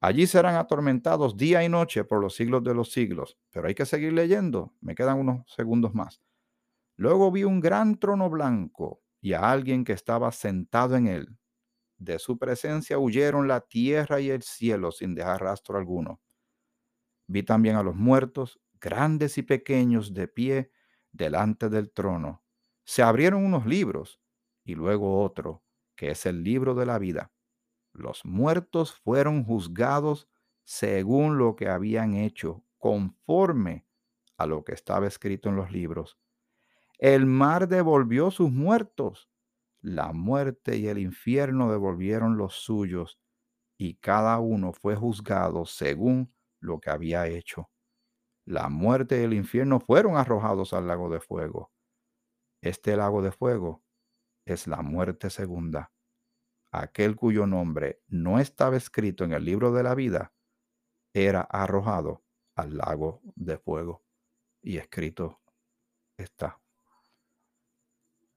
Allí 0.02 0.28
serán 0.28 0.56
atormentados 0.56 1.36
día 1.38 1.64
y 1.64 1.70
noche 1.70 2.04
por 2.06 2.22
los 2.22 2.36
siglos 2.36 2.64
de 2.64 2.74
los 2.74 2.92
siglos, 2.92 3.38
pero 3.52 3.68
hay 3.68 3.76
que 3.76 3.86
seguir 3.86 4.14
leyendo, 4.14 4.74
me 4.82 4.96
quedan 4.96 5.20
unos 5.20 5.44
segundos 5.54 5.94
más. 5.94 6.22
Luego 6.98 7.32
vi 7.32 7.44
un 7.46 7.60
gran 7.62 8.00
trono 8.00 8.30
blanco 8.30 9.02
y 9.22 9.34
a 9.34 9.52
alguien 9.52 9.84
que 9.86 9.94
estaba 9.94 10.32
sentado 10.32 10.96
en 10.98 11.08
él. 11.08 11.38
De 11.98 12.20
su 12.20 12.38
presencia 12.40 13.00
huyeron 13.00 13.48
la 13.48 13.62
tierra 13.62 14.22
y 14.22 14.30
el 14.32 14.44
cielo 14.44 14.92
sin 14.92 15.16
dejar 15.16 15.42
rastro 15.42 15.78
alguno. 15.78 16.22
Vi 17.28 17.44
también 17.44 17.76
a 17.76 17.84
los 17.84 17.96
muertos 17.96 18.60
grandes 18.82 19.38
y 19.38 19.44
pequeños, 19.44 20.14
de 20.14 20.28
pie 20.28 20.72
delante 21.12 21.70
del 21.70 21.92
trono. 21.92 22.44
Se 22.86 23.02
abrieron 23.04 23.46
unos 23.46 23.66
libros 23.66 24.20
y 24.64 24.76
luego 24.76 25.22
otro, 25.24 25.64
que 25.96 26.12
es 26.12 26.26
el 26.26 26.44
libro 26.44 26.76
de 26.76 26.86
la 26.86 26.98
vida. 27.00 27.32
Los 27.94 28.26
muertos 28.26 28.94
fueron 28.94 29.44
juzgados 29.44 30.28
según 30.64 31.38
lo 31.38 31.56
que 31.56 31.70
habían 31.70 32.14
hecho, 32.14 32.64
conforme 32.78 33.86
a 34.38 34.46
lo 34.46 34.64
que 34.64 34.74
estaba 34.74 35.08
escrito 35.08 35.50
en 35.50 35.56
los 35.56 35.72
libros. 35.72 36.18
El 37.00 37.26
mar 37.26 37.68
devolvió 37.68 38.32
sus 38.32 38.52
muertos, 38.52 39.30
la 39.82 40.14
muerte 40.14 40.78
y 40.78 40.88
el 40.88 41.00
infierno 41.00 41.72
devolvieron 41.72 42.38
los 42.38 42.56
suyos, 42.56 43.20
y 43.78 43.96
cada 43.96 44.40
uno 44.40 44.74
fue 44.74 44.96
juzgado 44.96 45.66
según 45.66 46.34
lo 46.60 46.80
que 46.80 46.90
había 46.92 47.28
hecho 47.28 47.70
la 48.46 48.68
muerte 48.68 49.20
y 49.22 49.24
el 49.24 49.34
infierno 49.34 49.80
fueron 49.80 50.18
arrojados 50.18 50.74
al 50.74 50.88
lago 50.88 51.10
de 51.10 51.20
fuego. 51.22 51.72
Este 52.62 52.98
lago 52.98 53.22
de 53.22 53.32
fuego 53.32 53.84
es 54.46 54.68
la 54.68 54.82
muerte 54.82 55.30
segunda. 55.30 55.92
Aquel 56.72 57.16
cuyo 57.16 57.48
nombre 57.48 58.02
no 58.08 58.40
estaba 58.40 58.78
escrito 58.78 59.24
en 59.24 59.34
el 59.34 59.44
libro 59.44 59.72
de 59.72 59.84
la 59.84 59.96
vida 59.96 60.34
era 61.14 61.42
arrojado 61.42 62.24
al 62.56 62.78
lago 62.78 63.22
de 63.36 63.58
fuego. 63.58 64.04
Y 64.62 64.78
escrito 64.78 65.42
está. 66.18 66.62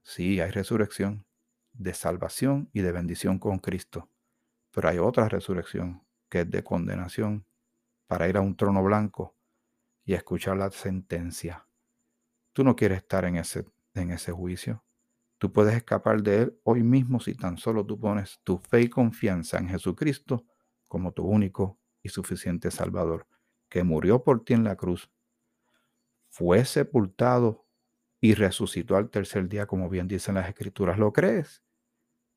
Sí, 0.01 0.41
hay 0.41 0.51
resurrección 0.51 1.25
de 1.73 1.93
salvación 1.93 2.69
y 2.73 2.81
de 2.81 2.91
bendición 2.91 3.39
con 3.39 3.59
Cristo. 3.59 4.09
Pero 4.71 4.89
hay 4.89 4.97
otra 4.97 5.29
resurrección 5.29 6.05
que 6.29 6.41
es 6.41 6.49
de 6.49 6.63
condenación 6.63 7.45
para 8.07 8.27
ir 8.27 8.37
a 8.37 8.41
un 8.41 8.55
trono 8.55 8.83
blanco 8.83 9.35
y 10.05 10.13
escuchar 10.13 10.57
la 10.57 10.71
sentencia. 10.71 11.67
Tú 12.53 12.63
no 12.63 12.75
quieres 12.75 12.99
estar 12.99 13.25
en 13.25 13.37
ese, 13.37 13.65
en 13.93 14.11
ese 14.11 14.31
juicio. 14.31 14.83
Tú 15.43 15.51
puedes 15.51 15.75
escapar 15.75 16.23
de 16.23 16.43
él 16.43 16.59
hoy 16.63 16.83
mismo 16.83 17.19
si 17.19 17.35
tan 17.35 17.57
solo 17.57 17.85
tú 17.85 17.99
pones 17.99 18.39
tu 18.45 18.59
fe 18.59 18.83
y 18.83 18.89
confianza 18.89 19.57
en 19.57 19.67
Jesucristo 19.67 20.45
como 20.87 21.11
tu 21.11 21.25
único 21.25 21.81
y 22.01 22.07
suficiente 22.07 22.71
Salvador, 22.71 23.27
que 23.67 23.83
murió 23.83 24.23
por 24.23 24.45
ti 24.45 24.53
en 24.53 24.63
la 24.63 24.77
cruz, 24.77 25.11
fue 26.29 26.63
sepultado 26.63 27.67
y 28.21 28.35
resucitó 28.35 28.95
al 28.95 29.09
tercer 29.09 29.49
día, 29.49 29.65
como 29.65 29.89
bien 29.89 30.07
dicen 30.07 30.35
las 30.35 30.47
Escrituras. 30.47 30.97
¿Lo 30.97 31.11
crees? 31.11 31.61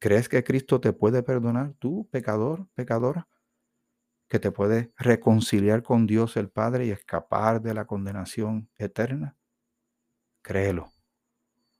¿Crees 0.01 0.29
que 0.29 0.42
Cristo 0.42 0.81
te 0.81 0.92
puede 0.92 1.23
perdonar, 1.23 1.75
tú, 1.79 2.09
pecador, 2.11 2.66
pecadora? 2.75 3.29
que 4.27 4.40
te 4.40 4.51
puede 4.51 4.92
reconciliar 4.97 5.85
con 5.85 6.09
Dios 6.09 6.37
el 6.37 6.51
Padre 6.51 6.87
y 6.87 6.90
escapar 6.90 7.62
de 7.62 7.73
la 7.73 7.87
condenación 7.87 8.69
eterna? 8.77 9.37
Créelo, 10.42 10.95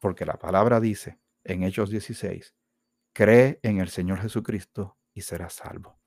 porque 0.07 0.25
la 0.25 0.39
palabra 0.39 0.79
dice 0.79 1.19
en 1.43 1.65
Hechos 1.65 1.91
16, 1.91 2.55
cree 3.13 3.59
en 3.65 3.81
el 3.81 3.89
Señor 3.89 4.21
Jesucristo 4.21 5.01
y 5.13 5.23
serás 5.23 5.55
salvo. 5.55 5.99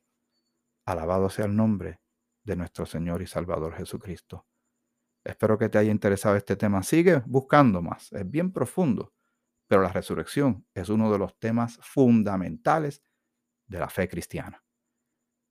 Alabado 0.85 1.29
sea 1.29 1.43
el 1.43 1.53
nombre 1.57 1.99
de 2.45 2.55
nuestro 2.55 2.85
Señor 2.85 3.21
y 3.21 3.27
Salvador 3.27 3.75
Jesucristo. 3.75 4.47
Espero 5.21 5.57
que 5.57 5.67
te 5.67 5.79
haya 5.79 5.91
interesado 5.91 6.37
este 6.37 6.55
tema. 6.55 6.81
Sigue 6.81 7.23
buscando 7.25 7.81
más. 7.81 8.09
Es 8.13 8.31
bien 8.31 8.53
profundo, 8.53 9.13
pero 9.67 9.81
la 9.81 9.91
resurrección 9.91 10.65
es 10.73 10.87
uno 10.87 11.11
de 11.11 11.17
los 11.17 11.37
temas 11.37 11.77
fundamentales 11.81 13.03
de 13.67 13.79
la 13.79 13.89
fe 13.89 14.07
cristiana. 14.07 14.63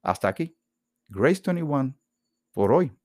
Hasta 0.02 0.28
aquí 0.28 0.58
Grace 1.06 1.42
21 1.44 1.98
por 2.54 2.72
hoy. 2.72 2.98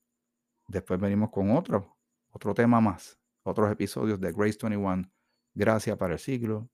Después 0.69 1.01
venimos 1.01 1.31
con 1.31 1.51
otro, 1.51 1.97
otro 2.29 2.53
tema 2.53 2.79
más, 2.79 3.19
otros 3.43 3.69
episodios 3.69 4.21
de 4.21 4.31
Grace 4.31 4.59
21. 4.61 5.12
Gracias 5.53 5.97
para 5.97 6.13
el 6.13 6.19
siglo 6.19 6.69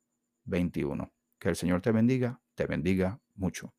21. 0.46 1.12
Que 1.38 1.50
el 1.50 1.56
Señor 1.56 1.82
te 1.82 1.92
bendiga, 1.92 2.42
te 2.56 2.66
bendiga 2.66 3.20
mucho. 3.36 3.74